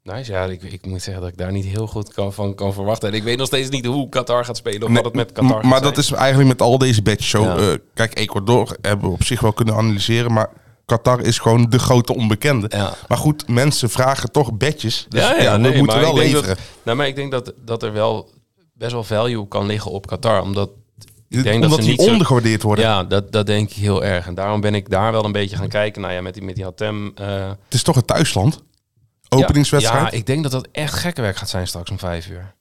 Nice, 0.02 0.32
ja, 0.32 0.44
ik, 0.44 0.62
ik 0.62 0.86
moet 0.86 1.02
zeggen 1.02 1.22
dat 1.22 1.32
ik 1.32 1.38
daar 1.38 1.52
niet 1.52 1.64
heel 1.64 1.86
goed 1.86 2.12
kan, 2.12 2.32
van 2.32 2.54
kan 2.54 2.72
verwachten. 2.72 3.08
En 3.08 3.14
ik 3.14 3.22
weet 3.22 3.38
nog 3.38 3.46
steeds 3.46 3.68
niet 3.68 3.86
hoe 3.86 4.08
Qatar 4.08 4.44
gaat 4.44 4.56
spelen 4.56 4.82
of 4.82 4.88
Nee, 4.88 4.96
wat 4.96 5.04
het 5.04 5.14
met 5.14 5.32
Qatar 5.32 5.66
maar 5.66 5.82
dat 5.82 5.98
is 5.98 6.10
eigenlijk 6.10 6.48
met 6.48 6.62
al 6.62 6.78
deze 6.78 7.02
badges 7.02 7.28
zo. 7.28 7.42
Ja. 7.42 7.56
Eh, 7.56 7.78
kijk, 7.94 8.18
Ecuador 8.18 8.76
hebben 8.80 9.06
we 9.08 9.14
op 9.14 9.24
zich 9.24 9.40
wel 9.40 9.52
kunnen 9.52 9.74
analyseren. 9.74 10.32
Maar 10.32 10.50
Qatar 10.90 11.20
is 11.20 11.38
gewoon 11.38 11.70
de 11.70 11.78
grote 11.78 12.14
onbekende. 12.14 12.66
Ja. 12.76 12.94
Maar 13.08 13.18
goed, 13.18 13.48
mensen 13.48 13.90
vragen 13.90 14.32
toch 14.32 14.52
bedjes. 14.52 15.06
Dus 15.08 15.20
ja, 15.20 15.34
ja, 15.36 15.42
ja, 15.42 15.52
we 15.52 15.58
nee, 15.58 15.78
moeten 15.78 16.00
wel 16.00 16.14
leveren. 16.16 16.48
Dat, 16.48 16.58
nou, 16.82 16.96
maar 16.96 17.06
ik 17.06 17.16
denk 17.16 17.30
dat, 17.30 17.52
dat 17.64 17.82
er 17.82 17.92
wel 17.92 18.30
best 18.72 18.92
wel 18.92 19.04
value 19.04 19.48
kan 19.48 19.66
liggen 19.66 19.90
op 19.90 20.06
Qatar. 20.06 20.42
Omdat 20.42 20.70
ik 21.28 21.42
denk 21.42 21.54
Omdat 21.54 21.70
dat 21.70 21.82
ze 21.84 21.90
niet 21.90 21.98
ondergewaardeerd 21.98 22.62
worden. 22.62 22.84
Ja, 22.84 23.04
dat, 23.04 23.32
dat 23.32 23.46
denk 23.46 23.70
ik 23.70 23.76
heel 23.76 24.04
erg. 24.04 24.26
En 24.26 24.34
daarom 24.34 24.60
ben 24.60 24.74
ik 24.74 24.90
daar 24.90 25.12
wel 25.12 25.24
een 25.24 25.32
beetje 25.32 25.56
gaan 25.56 25.68
kijken. 25.68 26.00
Nou 26.02 26.14
ja, 26.14 26.20
met 26.20 26.34
die, 26.34 26.42
met 26.42 26.54
die 26.54 26.64
Hatem. 26.64 27.12
eh, 27.14 27.48
Het 27.48 27.74
is 27.74 27.82
toch 27.82 27.96
het 27.96 28.06
thuisland? 28.06 28.62
Openingswedstrijd? 29.28 30.02
Ja, 30.12 30.18
ik 30.18 30.26
denk 30.26 30.42
dat 30.42 30.52
dat 30.52 30.68
echt 30.72 30.94
gekke 30.94 31.20
werk 31.20 31.36
gaat 31.36 31.48
zijn 31.48 31.66
straks 31.66 31.90
om 31.90 31.98
vijf 31.98 32.28
uur. 32.28 32.54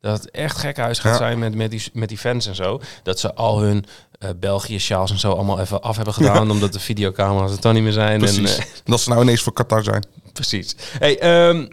Dat 0.00 0.18
het 0.22 0.30
echt 0.30 0.56
gek 0.58 0.76
huis 0.76 0.98
gaat 0.98 1.12
Ja. 1.12 1.18
zijn 1.18 1.38
met, 1.38 1.54
met, 1.54 1.70
die, 1.70 1.82
met 1.92 2.08
die 2.08 2.18
fans 2.18 2.46
en 2.46 2.54
zo. 2.54 2.80
Dat 3.02 3.18
ze 3.20 3.34
al 3.34 3.60
hun 3.60 3.84
eh 4.18 4.30
België 4.36 4.78
sjaals 4.78 5.10
en 5.10 5.18
zo 5.18 5.30
allemaal 5.32 5.60
even 5.60 5.82
af 5.82 5.96
hebben 5.96 6.14
gedaan. 6.14 6.50
Omdat 6.50 6.72
de 6.72 6.80
videocamera's 6.80 7.50
het 7.50 7.62
dan 7.62 7.74
niet 7.74 7.82
meer 7.82 7.92
zijn. 7.92 8.18
Precies. 8.18 8.56
En, 8.56 8.62
eh, 8.62 8.68
Dat 8.84 9.00
ze 9.00 9.08
nou 9.08 9.22
ineens 9.22 9.42
voor 9.42 9.52
Qatar 9.52 9.84
zijn. 9.84 10.06
precies. 10.32 10.76
Hey, 10.98 11.18
ehm, 11.18 11.66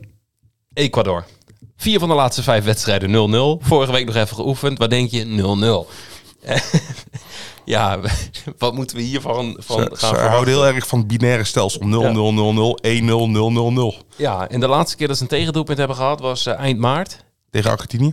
Ecuador. 0.73 1.25
Vier 1.77 1.99
van 1.99 2.09
de 2.09 2.15
laatste 2.15 2.43
vijf 2.43 2.63
wedstrijden 2.63 3.09
0-0. 3.11 3.59
Vorige 3.67 3.91
week 3.91 4.05
nog 4.05 4.15
even 4.15 4.35
geoefend. 4.35 4.77
Wat 4.77 4.89
denk 4.89 5.09
je? 5.11 5.25
0-0. 5.25 5.87
ja, 7.65 7.99
wat 8.57 8.73
moeten 8.73 8.95
we 8.95 9.01
hiervan 9.01 9.57
van 9.59 9.75
Ze, 9.79 9.81
gaan 9.83 9.89
ze 9.91 9.97
verwachten? 10.05 10.29
houden 10.29 10.53
heel 10.53 10.65
erg 10.67 10.87
van 10.87 10.99
het 10.99 11.07
binaire 11.07 11.43
stelsel. 11.43 11.81
0 11.81 12.01
Ja. 12.01 12.11
0 12.11 12.33
0 12.33 12.53
0 12.53 12.77
1 12.81 13.05
0 13.05 13.29
0 13.29 13.51
0 13.51 13.71
0 13.71 13.95
Ja, 14.15 14.49
en 14.49 14.59
de 14.59 14.67
laatste 14.67 14.97
keer 14.97 15.07
dat 15.07 15.15
ze 15.17 15.23
een 15.23 15.29
tegendoelpunt 15.29 15.77
hebben 15.77 15.95
gehad 15.97 16.19
was 16.19 16.45
eh, 16.45 16.53
eind 16.59 16.79
maart 16.79 17.17
1-1. 17.17 17.23
Tegen 17.53 17.71
Argentinië. 17.71 18.09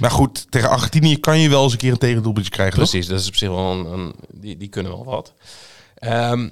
Maar 0.00 0.10
goed, 0.10 0.50
tegen 0.50 0.68
Argentinië 0.70 1.16
kan 1.20 1.38
je 1.38 1.48
wel 1.48 1.62
eens 1.62 1.72
een 1.72 1.78
keer 1.78 1.92
een 1.92 1.98
tegendoelpuntje 1.98 2.50
krijgen. 2.50 2.78
toch? 2.78 2.88
Precies, 2.90 3.08
dat 3.08 3.20
is 3.20 3.28
op 3.28 3.34
zich 3.36 3.48
wel 3.48 3.72
een, 3.72 3.84
een- 3.92 4.14
die, 4.32 4.56
die 4.56 4.68
kunnen 4.68 4.92
wel 4.92 5.04
wat. 5.04 5.32
Ehm, 5.94 6.48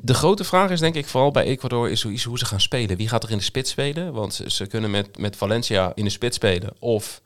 de 0.00 0.14
grote 0.14 0.44
vraag 0.44 0.70
is 0.70 0.80
denk 0.80 0.94
ik 0.94 1.06
vooral 1.06 1.30
bij 1.30 1.44
Ecuador 1.44 1.90
is 1.90 2.02
hoe, 2.02 2.20
hoe 2.24 2.38
ze 2.38 2.44
gaan 2.46 2.60
spelen. 2.60 2.96
Wie 2.96 3.08
gaat 3.08 3.22
er 3.24 3.30
in 3.30 3.36
de 3.36 3.42
spits 3.42 3.70
spelen? 3.70 4.12
Want 4.12 4.34
ze, 4.34 4.50
ze 4.50 4.66
kunnen 4.66 4.90
met, 4.90 5.18
met 5.18 5.36
Valencia 5.36 5.92
in 5.94 6.04
de 6.04 6.10
spits 6.10 6.36
spelen 6.36 6.72
of 6.78 7.20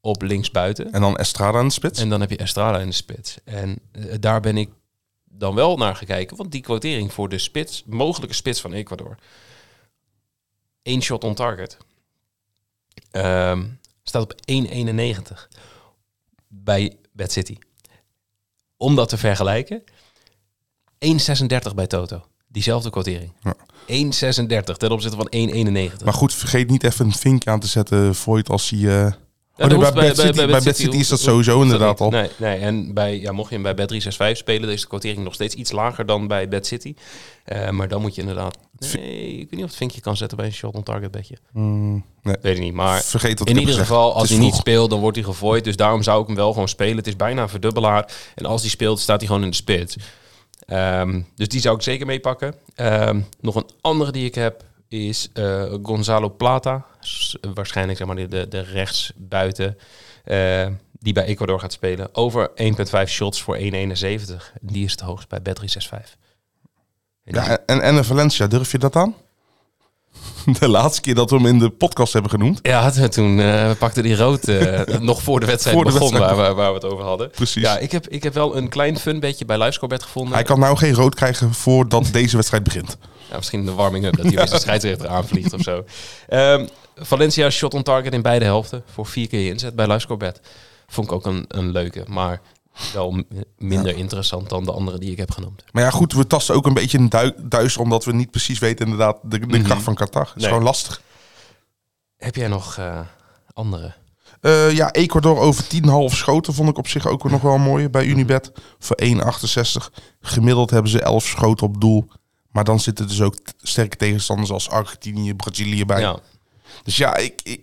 op 0.00 0.22
linksbuiten. 0.22 0.92
En 0.92 1.00
dan 1.00 1.16
Estrada 1.16 1.58
aan 1.58 1.66
de 1.66 1.72
spits. 1.72 2.00
En 2.00 2.08
dan 2.08 2.20
heb 2.20 2.30
je 2.30 2.36
Estrada 2.36 2.78
in 2.78 2.88
de 2.88 2.94
spits. 2.94 3.36
En 3.44 3.78
eh, 3.92 4.02
daar 4.20 4.40
ben 4.40 4.56
ik 4.56 4.68
dan 5.24 5.54
wel 5.54 5.76
naar 5.76 5.96
gekeken. 5.96 6.36
Want 6.36 6.52
die 6.52 6.60
quotering 6.60 7.12
voor 7.12 7.28
de 7.28 7.38
spits, 7.38 7.82
mogelijke 7.86 8.34
spits 8.34 8.60
van 8.60 8.72
Ecuador. 8.72 9.16
Eén 10.82 11.02
shot 11.02 11.24
on 11.24 11.34
target. 11.34 11.76
Ehm, 13.12 13.64
staat 14.02 14.22
op 14.22 14.34
1,91 14.44 15.48
bij 16.48 16.96
Bad 17.12 17.32
City. 17.32 17.56
Om 18.76 18.94
dat 18.94 19.08
te 19.08 19.18
vergelijken, 19.18 19.82
1,36 20.98 21.74
bij 21.74 21.86
Toto. 21.86 22.24
Diezelfde 22.48 22.90
quotering. 22.90 23.32
Ja. 23.40 23.54
1,36 23.86 24.76
ten 24.76 24.90
opzichte 24.90 25.16
van 25.16 25.28
1,91. 25.30 26.04
Maar 26.04 26.14
goed, 26.14 26.34
vergeet 26.34 26.70
niet 26.70 26.84
even 26.84 27.06
een 27.06 27.12
vinkje 27.12 27.50
aan 27.50 27.60
te 27.60 27.66
zetten 27.66 28.14
voor 28.14 28.34
je 28.34 28.40
het 28.40 28.50
als 28.50 28.70
hij... 28.70 28.78
Ja, 28.78 29.18
Oh, 29.56 29.58
nee, 29.58 29.68
bij 29.68 29.76
hoeft 29.76 29.94
Bad 29.94 30.16
City- 30.26 30.46
bij 30.46 30.46
Bad 30.62 30.76
City 30.76 30.96
is 30.96 31.08
dat 31.08 31.20
sowieso 31.20 31.52
hoeft 31.52 31.64
inderdaad 31.64 32.00
al. 32.00 32.10
Nee, 32.10 32.28
nee, 32.36 32.56
en 32.58 32.94
bij, 32.94 33.20
ja, 33.20 33.32
mocht 33.32 33.48
je 33.48 33.54
hem 33.54 33.62
bij 33.62 33.74
Bad 33.74 33.88
365 33.88 34.36
spelen, 34.38 34.62
dan 34.62 34.70
is 34.70 34.80
de 34.80 34.86
quotering 34.88 35.24
nog 35.24 35.34
steeds 35.34 35.54
iets 35.54 35.72
lager 35.72 36.06
dan 36.06 36.26
bij 36.26 36.48
Bad 36.48 36.66
City. 36.66 36.94
Eh, 37.44 37.70
maar 37.70 37.88
dan 37.88 38.00
moet 38.00 38.14
je 38.14 38.20
inderdaad... 38.20 38.58
Nee, 38.78 39.28
ik 39.28 39.38
weet 39.38 39.50
niet 39.50 39.62
of 39.62 39.68
het 39.68 39.76
vinkje 39.76 40.00
kan 40.00 40.16
zetten 40.16 40.36
bij 40.36 40.46
een 40.46 40.52
shot 40.52 40.74
on 40.74 40.82
target 40.82 41.10
bedje. 41.10 41.36
mm, 41.52 42.04
nee, 42.22 42.36
Weet 42.40 42.56
ik 42.56 42.62
niet, 42.62 42.74
maar... 42.74 43.02
vergeet 43.02 43.38
dat 43.38 43.48
In 43.48 43.58
ieder 43.58 43.74
geval, 43.74 44.14
als 44.14 44.28
hij 44.28 44.38
niet 44.38 44.54
speelt, 44.54 44.90
dan 44.90 45.00
wordt 45.00 45.16
hij 45.16 45.26
gegooid. 45.26 45.64
Dus 45.64 45.76
daarom 45.76 46.02
zou 46.02 46.20
ik 46.20 46.26
hem 46.26 46.36
wel 46.36 46.52
gewoon 46.52 46.68
spelen. 46.68 46.96
Het 46.96 47.06
is 47.06 47.16
bijna 47.16 47.42
een 47.42 47.48
verdubbelaar. 47.48 48.12
En 48.34 48.46
als 48.46 48.60
hij 48.60 48.70
speelt, 48.70 49.00
staat 49.00 49.18
hij 49.18 49.26
gewoon 49.26 49.42
in 49.42 49.50
de 49.50 49.56
spits. 49.56 49.96
Ehm, 50.66 51.20
dus 51.36 51.48
die 51.48 51.60
zou 51.60 51.76
ik 51.76 51.82
zeker 51.82 52.06
meepakken. 52.06 52.54
Ehm, 52.74 53.20
nog 53.40 53.54
een 53.54 53.68
andere 53.80 54.12
die 54.12 54.24
ik 54.24 54.34
heb 54.34 54.64
is 54.92 55.28
eh, 55.32 55.62
Gonzalo 55.82 56.30
Plata. 56.30 56.84
Waarschijnlijk 57.54 57.98
zeg 57.98 58.06
maar 58.06 58.16
de, 58.16 58.48
de, 58.48 58.60
rechtsbuiten. 58.60 59.78
eh, 60.24 60.66
die 60.98 61.12
bij 61.12 61.24
Ecuador 61.24 61.60
gaat 61.60 61.72
spelen. 61.72 62.08
Over 62.14 62.50
1,5 62.54 63.06
shots 63.06 63.42
voor 63.42 63.56
1,71. 63.56 63.62
Die 64.60 64.84
is 64.84 64.90
het 64.90 65.00
hoogst 65.00 65.28
bij 65.28 65.38
Bet365. 65.40 65.90
En 67.24 67.32
die- 67.32 67.34
Ja, 67.34 67.58
en, 67.66 67.82
en 67.82 68.04
Valencia, 68.04 68.46
durf 68.46 68.72
je 68.72 68.78
dat 68.78 68.96
aan? 68.96 69.14
De 70.60 70.68
laatste 70.68 71.00
keer 71.00 71.14
dat 71.14 71.30
we 71.30 71.36
hem 71.36 71.46
in 71.46 71.58
de 71.58 71.70
podcast 71.70 72.12
hebben 72.12 72.30
genoemd. 72.30 72.58
Ja, 72.62 72.90
toen- 72.90 73.08
toen 73.18 73.40
eh 73.40 73.70
pakte 73.78 74.02
die 74.02 74.16
rood 74.16 74.46
nog 75.00 75.22
voor 75.22 75.40
de 75.40 75.46
wedstrijd 75.46 75.76
Voor 75.76 75.84
de 75.86 75.92
begon, 75.92 76.10
wedstrijd. 76.10 76.36
Waar, 76.36 76.48
we- 76.48 76.54
waar 76.54 76.68
we 76.68 76.74
het 76.74 76.84
over 76.92 77.04
hadden. 77.04 77.30
Precies. 77.30 77.62
Ja, 77.62 77.78
ik 77.78 77.92
heb, 77.92 78.08
ik 78.08 78.22
heb 78.22 78.34
wel 78.34 78.56
een 78.56 78.68
klein 78.68 78.98
funbedje 78.98 79.44
bij 79.44 79.58
LiveScorebet 79.58 80.02
gevonden. 80.02 80.34
Hij 80.34 80.42
kan 80.42 80.58
nou 80.58 80.76
geen 80.76 80.94
rood 80.94 81.14
krijgen 81.14 81.54
voordat 81.54 82.08
deze 82.12 82.36
wedstrijd 82.36 82.62
begint. 82.64 82.96
Ja, 83.32 83.38
misschien 83.38 83.64
de 83.64 83.72
warming-up, 83.72 84.16
dat 84.16 84.26
hij 84.26 84.34
weer 84.34 84.48
zijn 84.48 84.60
scheidsrechter 84.68 85.08
aanvliegt 85.08 85.52
of 85.52 85.60
zo. 85.60 85.84
Ehm, 86.28 86.66
Valencia 86.96 87.50
shot 87.50 87.74
on 87.74 87.82
target 87.82 88.12
in 88.12 88.22
beide 88.22 88.44
helften 88.44 88.82
voor 88.92 89.06
vier 89.06 89.28
keer 89.28 89.40
je 89.40 89.50
inzet 89.50 89.74
bij 89.76 89.86
LiveScorebet. 89.86 90.40
Vond 90.86 91.06
ik 91.06 91.12
ook 91.12 91.26
een, 91.26 91.44
een 91.48 91.70
leuke, 91.70 92.04
maar 92.08 92.40
wel 92.92 93.22
minder 93.58 93.96
interessant 93.96 94.48
dan 94.48 94.64
de 94.64 94.72
andere 94.72 94.98
die 94.98 95.10
ik 95.10 95.16
heb 95.18 95.30
genoemd. 95.30 95.64
Maar 95.72 95.82
ja, 95.82 95.90
goed, 95.90 96.12
we 96.12 96.26
tasten 96.26 96.54
ook 96.54 96.66
een 96.66 96.74
beetje 96.74 96.98
in 96.98 97.08
du 97.08 97.32
duister... 97.42 97.82
omdat 97.82 98.04
we 98.04 98.12
niet 98.12 98.30
precies 98.30 98.58
weten 98.58 98.84
inderdaad 98.84 99.18
de, 99.22 99.38
de 99.38 99.46
Mhm. 99.46 99.62
kracht 99.62 99.82
van 99.82 99.94
Qatar. 99.94 100.22
Het 100.26 100.32
is 100.36 100.40
Nee. 100.42 100.48
gewoon 100.50 100.64
lastig. 100.66 101.02
Heb 102.16 102.34
jij 102.36 102.48
nog 102.48 102.76
eh, 102.78 103.00
andere? 103.52 103.94
Eh, 104.40 104.70
ja, 104.72 104.92
Ecuador 104.92 105.38
over 105.38 105.64
10,5 106.10 106.16
schoten 106.16 106.54
vond 106.54 106.68
ik 106.68 106.78
op 106.78 106.88
zich 106.88 107.06
ook 107.06 107.30
nog 107.30 107.40
wel 107.42 107.58
mooi 107.58 107.88
bij 107.88 108.04
Unibet. 108.04 108.52
Voor 108.78 108.96
1,68. 109.02 109.90
Gemiddeld 110.20 110.70
hebben 110.70 110.90
ze 110.90 111.00
11 111.02 111.24
schoten 111.24 111.66
op 111.66 111.80
doel. 111.80 112.08
Maar 112.52 112.64
dan 112.64 112.80
zitten 112.80 113.08
dus 113.08 113.20
ook 113.20 113.36
sterke 113.62 113.96
tegenstanders 113.96 114.50
als 114.50 114.68
Argentinië, 114.68 115.34
Brazilië 115.34 115.84
bij. 115.84 116.00
Ja, 116.00 116.18
Dus 116.84 116.96
ja, 116.96 117.16
ik, 117.16 117.40
ik, 117.42 117.60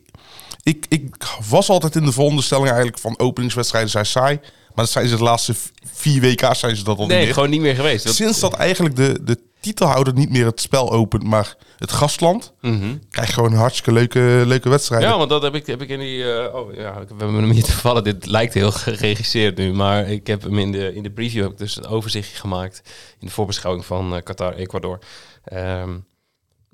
ik, 0.64 0.86
ik 0.90 1.16
was 1.50 1.70
altijd 1.70 1.96
in 1.96 2.06
de 2.06 2.12
veronderstelling 2.12 2.68
eigenlijk 2.68 3.00
van 3.00 3.20
openingswedstrijden 3.20 3.90
zijn 3.90 4.06
saai. 4.06 4.40
Maar 4.74 4.86
dat 4.86 4.90
zijn 4.90 5.08
ze 5.08 5.16
de 5.18 5.24
laatste 5.24 5.56
vier 5.94 6.22
WK's 6.22 6.60
zijn 6.60 6.76
ze 6.76 6.84
dat 6.84 6.98
al 6.98 7.04
niet 7.04 7.14
nee, 7.14 7.26
meer. 7.26 7.34
gewoon 7.34 7.50
niet 7.50 7.62
meer 7.62 7.76
geweest. 7.76 8.14
Sinds 8.14 8.40
dat 8.40 8.54
eigenlijk 8.54 8.96
de, 8.96 9.24
de 9.24 9.40
titelhouder 9.60 10.14
niet 10.14 10.30
meer 10.30 10.46
het 10.46 10.62
spel 10.62 10.92
opent, 10.92 11.24
maar 11.24 11.56
het 11.78 11.92
gastland, 11.92 12.54
Mhm. 12.62 12.96
krijg 13.10 13.34
gewoon 13.34 13.52
een 13.52 13.58
hartstikke 13.58 13.92
leuke, 13.92 14.44
leuke 14.46 14.70
wedstrijden. 14.70 15.10
Ja, 15.10 15.18
want 15.18 15.30
dat 15.30 15.42
heb 15.42 15.56
ik, 15.56 15.66
heb 15.68 15.82
ik 15.82 15.90
in 15.90 16.00
die... 16.00 16.34
eh, 16.34 16.56
oh 16.56 16.74
ja, 16.74 16.94
we 16.94 17.06
hebben 17.18 17.34
hem 17.36 17.50
hier 17.52 17.64
toevallig. 17.74 18.02
Dit 18.04 18.26
lijkt 18.26 18.54
heel 18.54 18.72
geregisseerd 18.72 19.58
nu. 19.58 19.74
Maar 19.74 20.08
ik 20.10 20.28
heb 20.28 20.42
hem 20.44 20.60
in 20.60 20.72
de, 20.72 20.96
in 20.96 21.04
de 21.04 21.12
preview 21.12 21.42
heb 21.42 21.52
ik 21.52 21.58
dus 21.58 21.78
een 21.78 21.86
overzichtje 21.88 22.38
gemaakt. 22.38 22.82
In 23.20 23.28
de 23.28 23.34
voorbeschouwing 23.34 23.86
van 23.86 24.16
eh, 24.16 24.24
Qatar-Ecuador. 24.24 25.00
Ehm, 25.44 25.98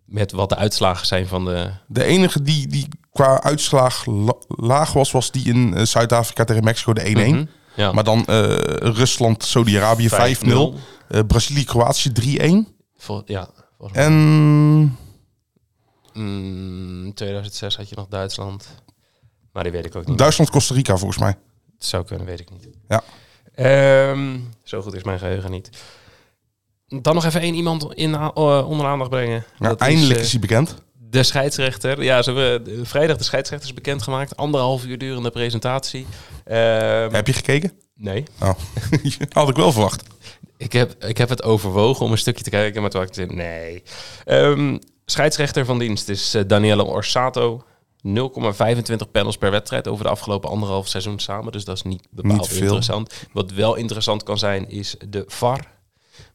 met 0.06 0.32
wat 0.32 0.50
de 0.50 0.56
uitslagen 0.56 1.08
zijn 1.08 1.28
van 1.28 1.46
de... 1.46 1.70
De 1.88 2.04
enige 2.04 2.42
die, 2.42 2.68
die 2.68 2.88
qua 3.12 3.42
uitslag 3.42 4.06
la- 4.06 4.36
laag 4.48 4.94
was, 4.94 5.12
was 5.12 5.32
die 5.32 5.46
in 5.48 5.74
eh, 5.74 5.84
Zuid-Afrika 5.86 6.44
tegen 6.44 6.64
Mexico, 6.64 6.94
de 6.94 7.02
1-1. 7.06 7.12
Mhm. 7.14 7.46
Ja. 7.76 7.92
Maar 7.92 8.04
dan 8.04 8.24
Rusland, 8.80 9.44
Saudi-Arabië 9.44 10.10
5-0. 10.10 10.14
5-0. 10.14 10.74
Eh, 11.08 11.20
Brazilië, 11.28 11.64
Kroatië 11.64 12.12
3-1. 12.12 12.75
Vol- 13.06 13.22
ja. 13.26 13.50
En 13.92 14.98
Mm, 16.14 17.14
2006 17.14 17.76
had 17.78 17.90
je 17.90 17.96
nog 17.96 18.08
Duitsland. 18.08 18.68
Maar 19.52 19.64
die 19.64 19.72
weet 19.72 19.86
ik 19.86 19.96
ook 19.96 20.06
niet. 20.08 20.18
Duitsland, 20.18 20.50
Costa 20.50 20.74
Rica 20.74 20.98
volgens 20.98 21.20
mij. 21.20 21.38
Het 21.78 21.86
zou 21.86 22.06
kunnen, 22.06 22.26
weet 22.26 22.40
ik 22.40 22.50
niet. 22.52 22.68
Ja. 22.88 23.04
Ehm, 23.56 24.40
zo 24.64 24.82
goed 24.82 24.94
is 24.96 25.04
mijn 25.04 25.20
geheugen 25.20 25.52
niet. 25.52 25.70
Dan 26.88 27.16
nog 27.16 27.26
even 27.26 27.42
één 27.42 27.54
iemand 27.56 27.94
in, 27.94 28.10
uh, 28.12 28.30
onder 28.68 28.86
aandacht 28.86 29.10
brengen. 29.10 29.46
Ja, 29.60 29.68
Dat 29.68 29.80
eindelijk 29.80 30.20
eh, 30.20 30.26
is 30.26 30.32
hij 30.32 30.40
bekend. 30.40 30.76
de 30.94 31.24
scheidsrechter. 31.24 32.04
Ja, 32.04 32.22
ze 32.22 32.32
hebben 32.32 32.80
eh, 32.80 32.86
vrijdag 32.86 33.18
de 33.18 33.24
scheidsrechters 33.24 33.74
bekendgemaakt. 33.74 34.38
Anderhalf 34.38 34.86
uur 34.86 34.98
durende 34.98 35.30
presentatie. 35.32 36.06
Ehm, 36.44 37.14
Heb 37.14 37.28
je 37.28 37.34
gekeken? 37.34 37.72
nee. 37.96 38.24
Oh. 38.42 38.54
Had 39.30 39.50
ik 39.50 39.56
wel 39.56 39.72
verwacht. 39.72 40.04
Ik 40.58 40.74
heb, 40.74 41.04
ik 41.04 41.18
heb 41.18 41.30
het 41.30 41.44
overwogen 41.44 42.06
om 42.06 42.12
een 42.12 42.18
stukje 42.18 42.44
te 42.44 42.50
kijken, 42.50 42.82
maar 42.82 42.90
toen 42.90 43.02
had 43.02 43.18
ik 43.18 43.34
nee. 43.34 43.84
Ehm, 44.26 44.78
scheidsrechter 45.06 45.66
van 45.66 45.80
dienst 45.80 46.10
is 46.10 46.34
eh, 46.34 46.44
Daniele 46.48 46.84
Orsato. 46.84 47.64
0,25 48.08 49.12
panels 49.12 49.38
per 49.38 49.52
wedstrijd 49.52 49.88
over 49.88 50.04
de 50.04 50.10
afgelopen 50.10 50.50
anderhalf 50.50 50.88
seizoen 50.88 51.20
samen. 51.20 51.52
Dus 51.52 51.66
dat 51.66 51.76
is 51.76 51.84
niet 51.84 52.08
bepaald 52.10 52.52
Niet 52.52 52.62
interessant. 52.62 53.14
Wat 53.32 53.52
wel 53.52 53.76
interessant 53.76 54.24
kan 54.24 54.38
zijn, 54.38 54.70
is 54.70 54.96
de 55.08 55.24
VAR. 55.28 55.74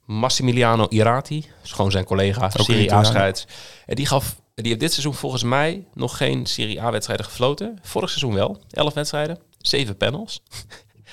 Massimiliano 0.05 0.87
Irati, 0.89 1.47
is 1.63 1.73
gewoon 1.73 1.91
zijn 1.91 2.05
collega, 2.05 2.51
Serie. 2.51 2.95
A-scheids. 2.95 3.47
En 3.87 3.95
die, 3.95 4.07
gaf, 4.07 4.37
die 4.55 4.67
heeft 4.67 4.81
dit 4.81 4.93
seizoen 4.93 5.15
volgens 5.15 5.43
mij 5.43 5.87
nog 5.95 6.17
geen 6.17 6.47
Serie 6.47 6.83
A-wedstrijden 6.83 7.27
gefloten. 7.27 7.79
Vorig 7.83 8.09
seizoen 8.09 8.35
wel, 8.35 8.61
11 8.71 8.95
wedstrijden, 8.95 9.39
7 9.59 9.97
panels. 9.97 10.43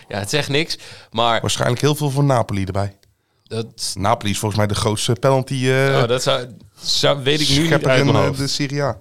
Ja, 0.07 0.19
het 0.19 0.29
zegt 0.29 0.49
niks, 0.49 0.77
maar 1.11 1.41
Waarschijnlijk 1.41 1.81
heel 1.81 1.95
veel 1.95 2.09
voor 2.09 2.23
Napoli 2.23 2.63
erbij. 2.63 2.97
dat, 3.43 3.93
Napoli 3.97 4.31
is 4.31 4.37
volgens 4.39 4.59
mij 4.59 4.69
de 4.69 4.75
grootste 4.79 5.13
penalty 5.13 5.53
eh 5.67 5.99
Oh, 6.01 6.07
dat 6.07 6.23
zou, 6.23 6.45
zou, 6.81 7.23
weet 7.23 7.41
ik 7.41 7.49
nu 7.49 7.55
niet 7.57 7.65
schepper 7.65 7.89
uit 7.89 7.99
in 7.99 8.05
mijn 8.05 8.17
eh, 8.17 8.23
hoofd. 8.25 8.37
de 8.39 8.47
Serie 8.47 8.83
A. 8.83 8.97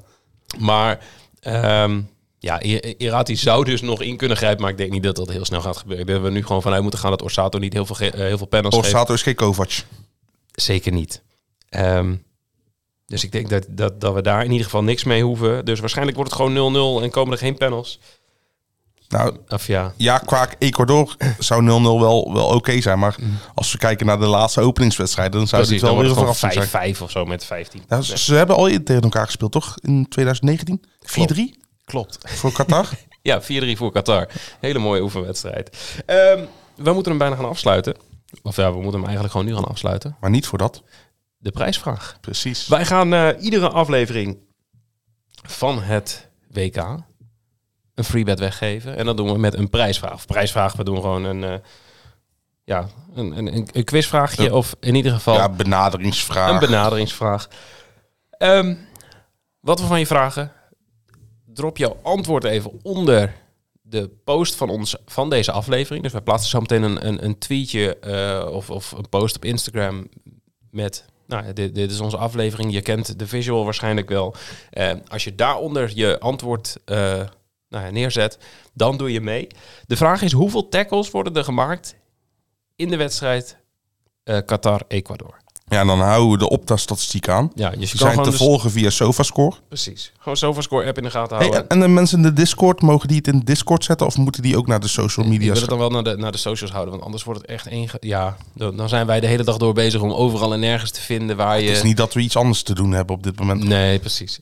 Maar 0.59 0.99
ehm, 1.41 2.01
ja, 2.39 2.63
I- 2.63 2.95
Irati 2.99 3.37
zou 3.37 3.65
dus 3.65 3.81
nog 3.81 4.03
in 4.03 4.17
kunnen 4.17 4.37
grijpen, 4.37 4.61
maar 4.63 4.71
ik 4.71 4.77
denk 4.77 4.91
niet 4.93 5.03
dat 5.03 5.17
dat 5.17 5.29
heel 5.31 5.45
snel 5.45 5.61
gaat 5.61 5.77
gebeuren. 5.77 6.01
Ik 6.01 6.07
denk 6.07 6.23
dat 6.23 6.29
we 6.33 6.37
nu 6.39 6.45
gewoon 6.47 6.63
vanuit 6.63 6.83
moeten 6.83 7.01
gaan 7.01 7.11
dat 7.11 7.23
Orsato 7.23 7.59
niet 7.59 7.73
heel 7.73 7.87
veel, 7.87 7.95
ge- 7.97 8.11
eh, 8.11 8.19
heel 8.21 8.39
veel 8.39 8.47
geeft. 8.51 8.75
Orsato 8.75 9.15
is 9.15 9.23
geen 9.23 9.35
Kovac. 9.35 9.71
zeker 10.53 10.93
niet. 10.93 11.23
Ehm, 11.69 12.15
dus 13.07 13.25
ik 13.25 13.33
denk 13.33 13.49
dat, 13.49 13.67
dat, 13.71 14.01
dat 14.01 14.15
we 14.15 14.23
daar 14.23 14.45
in 14.45 14.51
ieder 14.51 14.65
geval 14.65 14.83
niks 14.83 15.05
mee 15.05 15.23
hoeven. 15.23 15.65
Dus 15.65 15.81
waarschijnlijk 15.81 16.17
wordt 16.17 16.33
het 16.33 16.41
gewoon 16.41 16.99
0-0 17.01 17.03
en 17.03 17.11
komen 17.11 17.33
er 17.33 17.39
geen 17.39 17.57
panels. 17.57 18.01
Nou, 19.09 19.37
Of 19.49 19.67
ja, 19.67 19.93
ja, 19.97 20.19
qua 20.19 20.49
Ecuador 20.59 21.17
zou 21.39 21.63
0-0 21.63 21.67
wel, 22.01 22.33
wel 22.35 22.47
oké 22.47 22.81
zijn. 22.81 22.99
Maar 22.99 23.17
als 23.55 23.73
we 23.73 23.79
kijken 23.79 24.07
naar 24.07 24.19
de 24.19 24.27
laatste 24.27 24.61
openingswedstrijden, 24.61 25.39
dan 25.39 25.49
zou 25.49 25.63
precies. 25.63 25.81
dit 25.81 25.91
Dan 25.91 25.99
wel 25.99 26.07
weer 26.07 26.17
verrassing 26.17 26.65
5-5 26.65 26.69
zijn. 26.71 26.97
of 27.01 27.11
zo 27.11 27.25
met 27.25 27.45
15. 27.45 27.83
Nou, 27.89 28.03
ze, 28.03 28.19
ze 28.19 28.35
hebben 28.35 28.57
al 28.57 28.65
tegen 28.69 29.01
elkaar 29.03 29.27
gespeeld, 29.27 29.53
toch? 29.53 29.75
In 29.81 30.09
2019? 30.09 30.85
4-3 31.57 31.59
Klopt. 31.85 32.19
voor 32.25 32.53
Qatar? 32.53 32.89
Ja, 33.23 33.43
4-3 33.43 33.45
voor 33.77 33.93
Qatar. 33.93 34.29
Hele 34.61 34.79
mooie 34.79 35.03
oefenwedstrijd. 35.03 35.77
Ehm, 36.07 36.45
we 36.77 36.93
moeten 36.93 37.11
hem 37.11 37.19
bijna 37.19 37.37
gaan 37.37 37.49
afsluiten. 37.49 37.97
Of 38.43 38.57
ja, 38.57 38.69
we 38.69 38.75
moeten 38.75 38.93
hem 38.93 39.03
eigenlijk 39.05 39.31
gewoon 39.33 39.47
nu 39.47 39.55
gaan 39.55 39.65
afsluiten. 39.65 40.17
maar 40.21 40.31
niet 40.31 40.47
voor 40.47 40.59
dat. 40.59 40.83
De 41.39 41.51
prijsvraag. 41.51 42.17
Precies. 42.21 42.67
Wij 42.69 42.85
gaan 42.85 43.13
eh, 43.15 43.29
iedere 43.41 43.69
aflevering 43.71 44.39
van 45.43 45.83
het 45.83 46.29
WK 46.51 46.77
een 47.97 48.05
freebet 48.05 48.39
weggeven. 48.39 48.97
En 48.97 49.05
dat 49.07 49.17
doen 49.17 49.33
we 49.33 49.39
met 49.39 49.55
een 49.55 49.71
prijsvraag. 49.71 50.13
Of 50.13 50.27
prijsvraag, 50.27 50.73
we 50.73 50.85
doen 50.85 50.97
gewoon 50.97 51.25
een, 51.25 51.45
eh, 51.45 51.55
ja, 52.65 52.87
een, 53.15 53.39
een, 53.39 53.69
een, 53.73 53.85
quizvraagje. 53.85 54.43
Ja. 54.43 54.53
Of 54.53 54.77
in 54.81 54.95
ieder 54.95 55.13
geval 55.13 55.35
Ja, 55.35 55.49
benaderingsvraag. 55.49 56.51
een 56.51 56.69
benaderingsvraag. 56.69 57.49
Ehm, 58.31 58.75
wat 59.61 59.81
we 59.81 59.87
van 59.87 59.99
je 59.99 60.07
vragen, 60.07 60.53
drop 61.45 61.77
jouw 61.77 61.97
antwoord 62.03 62.45
even 62.45 62.71
onder 62.83 63.35
de 63.83 64.11
post 64.25 64.55
van 64.55 64.69
ons 64.69 64.97
van 65.07 65.31
deze 65.31 65.53
aflevering. 65.53 66.03
Dus 66.03 66.13
wij 66.13 66.21
plaatsen 66.21 66.51
zo 66.51 66.61
meteen 66.61 66.83
een, 66.83 67.07
een, 67.07 67.25
een 67.25 67.39
tweetje 67.39 67.99
eh, 67.99 68.53
of, 68.53 68.71
of 68.71 68.93
een 68.93 69.09
post 69.09 69.37
op 69.37 69.45
Instagram 69.45 70.09
met. 70.71 71.05
Nou, 71.27 71.53
dit, 71.53 71.75
dit 71.75 71.91
is 71.91 72.01
onze 72.01 72.17
aflevering. 72.17 72.73
Je 72.73 72.83
kent 72.83 73.19
de 73.19 73.27
visual 73.27 73.65
waarschijnlijk 73.65 74.09
wel. 74.09 74.35
Eh, 74.71 74.93
als 75.09 75.25
je 75.25 75.35
daaronder 75.35 75.91
je 75.95 76.19
antwoord 76.19 76.77
nou 77.69 77.85
ja, 77.85 77.91
neerzet, 77.91 78.39
dan 78.73 78.97
doe 78.97 79.13
je 79.13 79.21
mee. 79.21 79.47
De 79.87 79.97
vraag 79.97 80.23
is: 80.23 80.33
hoeveel 80.33 80.69
tackles 80.69 81.11
worden 81.11 81.37
er 81.37 81.45
gemaakt 81.45 81.97
in 82.77 82.89
de 82.89 82.97
wedstrijd 82.97 83.59
eh, 84.23 84.39
Qatar-Ecuador? 84.45 85.45
Ja, 85.69 85.81
en 85.81 85.87
dan 85.87 86.01
houden 86.01 86.31
we 86.31 86.39
de 86.39 86.49
Opta-statistiek 86.49 87.29
aan. 87.29 87.51
Ja, 87.55 87.71
je 87.71 87.77
Die 87.77 87.89
kan 87.89 87.99
zijn 87.99 88.23
te 88.23 88.31
dus- 88.31 88.39
volgen 88.39 88.71
via 88.71 88.91
SofaScore. 88.91 89.57
Precies. 89.69 90.13
Gewoon 90.19 90.37
SofaScore 90.37 90.87
app 90.87 90.97
in 90.97 91.03
de 91.03 91.11
gaten 91.11 91.37
Hey, 91.37 91.47
houden. 91.47 91.69
en, 91.71 91.77
en 91.77 91.87
de 91.87 91.89
mensen 91.93 92.17
in 92.17 92.23
de 92.23 92.33
Discord, 92.33 92.83
mogen 92.83 93.09
die 93.09 93.17
het 93.17 93.27
in 93.29 93.41
Discord 93.45 93.85
zetten? 93.85 94.07
Of 94.07 94.17
moeten 94.17 94.43
die 94.43 94.57
ook 94.57 94.67
naar 94.67 94.81
de 94.81 94.89
social 94.89 95.27
ik 95.27 95.33
media 95.33 95.53
wil 95.53 95.61
het 95.61 95.71
dan 95.71 95.79
wel 95.79 95.91
naar 95.91 96.03
de, 96.05 96.17
naar 96.17 96.33
de 96.33 96.39
socials 96.39 96.71
houden, 96.73 96.93
want 96.93 97.05
anders 97.05 97.25
wordt 97.25 97.41
het 97.41 97.51
echt 97.51 97.67
één... 97.67 97.89
ge- 97.89 97.97
Ja, 98.01 98.37
dan, 98.55 98.77
dan 98.77 98.89
zijn 98.89 99.07
wij 99.07 99.21
de 99.21 99.27
hele 99.27 99.45
dag 99.45 99.57
door 99.57 99.75
bezig 99.75 100.01
om 100.01 100.13
overal 100.13 100.53
en 100.53 100.61
nergens 100.61 100.91
te 100.91 101.01
vinden 101.01 101.37
waar 101.37 101.61
je... 101.61 101.67
Het 101.69 101.77
is 101.77 101.83
niet 101.83 101.97
dat 101.97 102.15
we 102.15 102.21
iets 102.21 102.37
anders 102.37 102.63
te 102.63 102.75
doen 102.75 102.93
hebben 102.93 103.17
op 103.17 103.23
dit 103.23 103.39
moment. 103.39 103.65
Nee, 103.65 103.99
precies. 103.99 104.41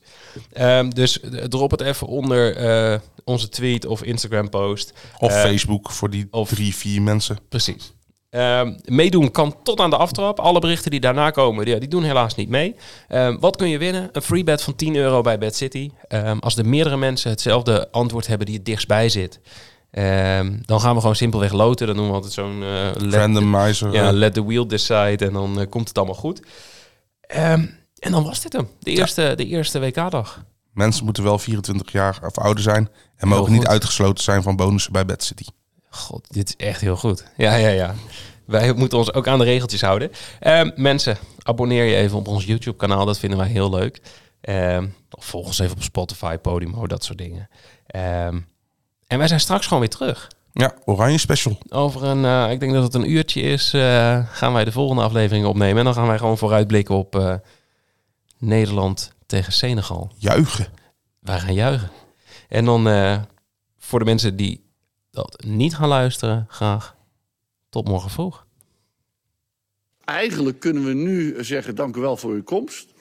Ehm, 0.53 0.89
dus 0.89 1.19
eh, 1.19 1.43
drop 1.43 1.71
het 1.71 1.81
even 1.81 2.07
onder 2.07 2.55
eh, 2.55 2.99
onze 3.23 3.49
tweet 3.49 3.85
of 3.85 4.03
Instagram 4.03 4.49
post. 4.49 4.93
Of 5.19 5.31
Eh, 5.31 5.41
Facebook 5.41 5.91
voor 5.91 6.09
die 6.09 6.27
of- 6.31 6.49
drie, 6.49 6.75
vier 6.75 7.01
mensen. 7.01 7.37
Precies. 7.49 7.93
Ehm, 8.29 8.73
meedoen 8.85 9.31
kan 9.31 9.55
tot 9.63 9.79
aan 9.79 9.89
de 9.89 9.97
aftrap. 9.97 10.39
Alle 10.39 10.59
berichten 10.59 10.91
die 10.91 10.99
daarna 10.99 11.29
komen, 11.29 11.65
die, 11.65 11.79
die 11.79 11.89
doen 11.89 12.03
helaas 12.03 12.35
niet 12.35 12.49
mee. 12.49 12.75
Ehm, 13.07 13.37
wat 13.39 13.55
kun 13.55 13.69
je 13.69 13.77
winnen? 13.77 14.09
Een 14.11 14.21
free 14.21 14.43
bet 14.43 14.61
van 14.61 14.75
10 14.75 14.95
euro 14.95 15.21
bij 15.21 15.37
Bad 15.37 15.55
City. 15.55 15.89
Ehm, 16.07 16.37
als 16.39 16.57
er 16.57 16.65
meerdere 16.65 16.97
mensen 16.97 17.29
hetzelfde 17.29 17.91
antwoord 17.91 18.27
hebben 18.27 18.45
die 18.45 18.55
het 18.55 18.65
dichtstbij 18.65 19.09
zit, 19.09 19.39
dan 20.65 20.81
gaan 20.81 20.93
we 20.93 20.99
gewoon 20.99 21.15
simpelweg 21.15 21.51
loten. 21.51 21.87
Dan 21.87 21.95
doen 21.95 22.07
we 22.07 22.13
altijd 22.13 22.33
zo'n 22.33 22.63
eh, 22.63 23.09
Randomizer. 23.11 23.93
ja, 23.93 24.11
let 24.11 24.33
the 24.33 24.45
wheel 24.45 24.67
decide 24.67 25.25
en 25.25 25.33
dan 25.33 25.59
eh, 25.59 25.69
komt 25.69 25.87
het 25.87 25.97
allemaal 25.97 26.15
goed. 26.15 26.41
En 27.99 28.11
dan 28.11 28.23
was 28.23 28.41
dit 28.41 28.53
hem. 28.53 28.69
De 28.79 28.91
eerste, 28.91 29.33
de 29.35 29.45
eerste 29.45 29.79
WK-dag. 29.79 30.43
mensen 30.73 31.05
moeten 31.05 31.23
wel 31.23 31.39
24 31.39 31.91
jaar 31.91 32.19
of 32.25 32.37
ouder 32.37 32.63
zijn. 32.63 32.89
En 33.15 33.27
mogen 33.27 33.51
niet 33.51 33.67
uitgesloten 33.67 34.23
zijn 34.23 34.43
van 34.43 34.55
bonussen 34.55 34.91
bij 34.91 35.05
Bad 35.05 35.23
City. 35.23 35.45
God, 35.95 36.33
dit 36.33 36.47
is 36.47 36.65
echt 36.65 36.81
heel 36.81 36.95
goed. 36.95 37.25
Ja, 37.37 37.55
ja, 37.55 37.69
ja. 37.69 37.95
Wij 38.45 38.73
moeten 38.73 38.97
ons 38.97 39.13
ook 39.13 39.27
aan 39.27 39.39
de 39.39 39.45
regeltjes 39.45 39.81
houden. 39.81 40.11
Ehm, 40.39 40.71
mensen, 40.75 41.17
abonneer 41.43 41.83
je 41.83 41.95
even 41.95 42.17
op 42.17 42.27
ons 42.27 42.45
YouTube-kanaal. 42.45 43.05
Dat 43.05 43.19
vinden 43.19 43.39
wij 43.39 43.47
heel 43.47 43.69
leuk. 43.69 44.01
Of 45.11 45.25
volg 45.25 45.45
ons 45.45 45.59
even 45.59 45.75
op 45.75 45.83
Spotify, 45.83 46.37
Podimo, 46.37 46.87
dat 46.87 47.03
soort 47.03 47.17
dingen. 47.17 47.49
Ehm, 47.87 48.39
en 49.07 49.17
wij 49.17 49.27
zijn 49.27 49.39
straks 49.39 49.65
gewoon 49.65 49.79
weer 49.79 49.89
terug. 49.89 50.27
Ja, 50.57 50.73
Oranje 50.85 51.17
Special. 51.17 51.57
Over 51.69 52.03
een, 52.03 52.25
eh, 52.25 52.51
ik 52.51 52.59
denk 52.59 52.73
dat 52.73 52.83
het 52.83 52.93
een 52.93 53.11
uurtje 53.11 53.41
is, 53.41 53.73
eh, 53.73 54.27
gaan 54.31 54.53
wij 54.53 54.65
de 54.65 54.71
volgende 54.71 55.01
aflevering 55.03 55.45
opnemen. 55.45 55.77
En 55.77 55.83
dan 55.83 55.93
gaan 55.93 56.07
wij 56.07 56.17
gewoon 56.17 56.37
vooruitblikken 56.37 56.95
op 56.95 57.15
eh, 57.15 57.33
Nederland 58.37 59.11
tegen 59.25 59.53
Senegal. 59.53 60.11
Juichen. 60.17 60.67
Wij 61.19 61.39
gaan 61.39 61.53
juichen. 61.53 61.89
En 62.49 62.65
dan 62.65 62.83
voor 63.79 63.99
de 63.99 64.05
mensen 64.05 64.35
die 64.35 64.64
dat 65.15 65.43
niet 65.45 65.75
gaan 65.75 65.87
luisteren, 65.87 66.45
graag 66.49 66.95
tot 67.69 67.87
morgen 67.87 68.09
vroeg. 68.09 68.45
Eigenlijk 70.05 70.59
kunnen 70.59 70.85
we 70.85 70.93
nu 70.93 71.43
zeggen 71.43 71.75
dank 71.75 71.95
u 71.95 72.01
wel 72.01 72.17
voor 72.17 72.31
uw 72.31 72.43
komst. 72.43 72.93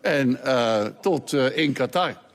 En 0.00 0.42
eh, 0.44 0.84
tot 0.84 1.32
eh, 1.32 1.56
in 1.56 1.72
Qatar. 1.72 2.25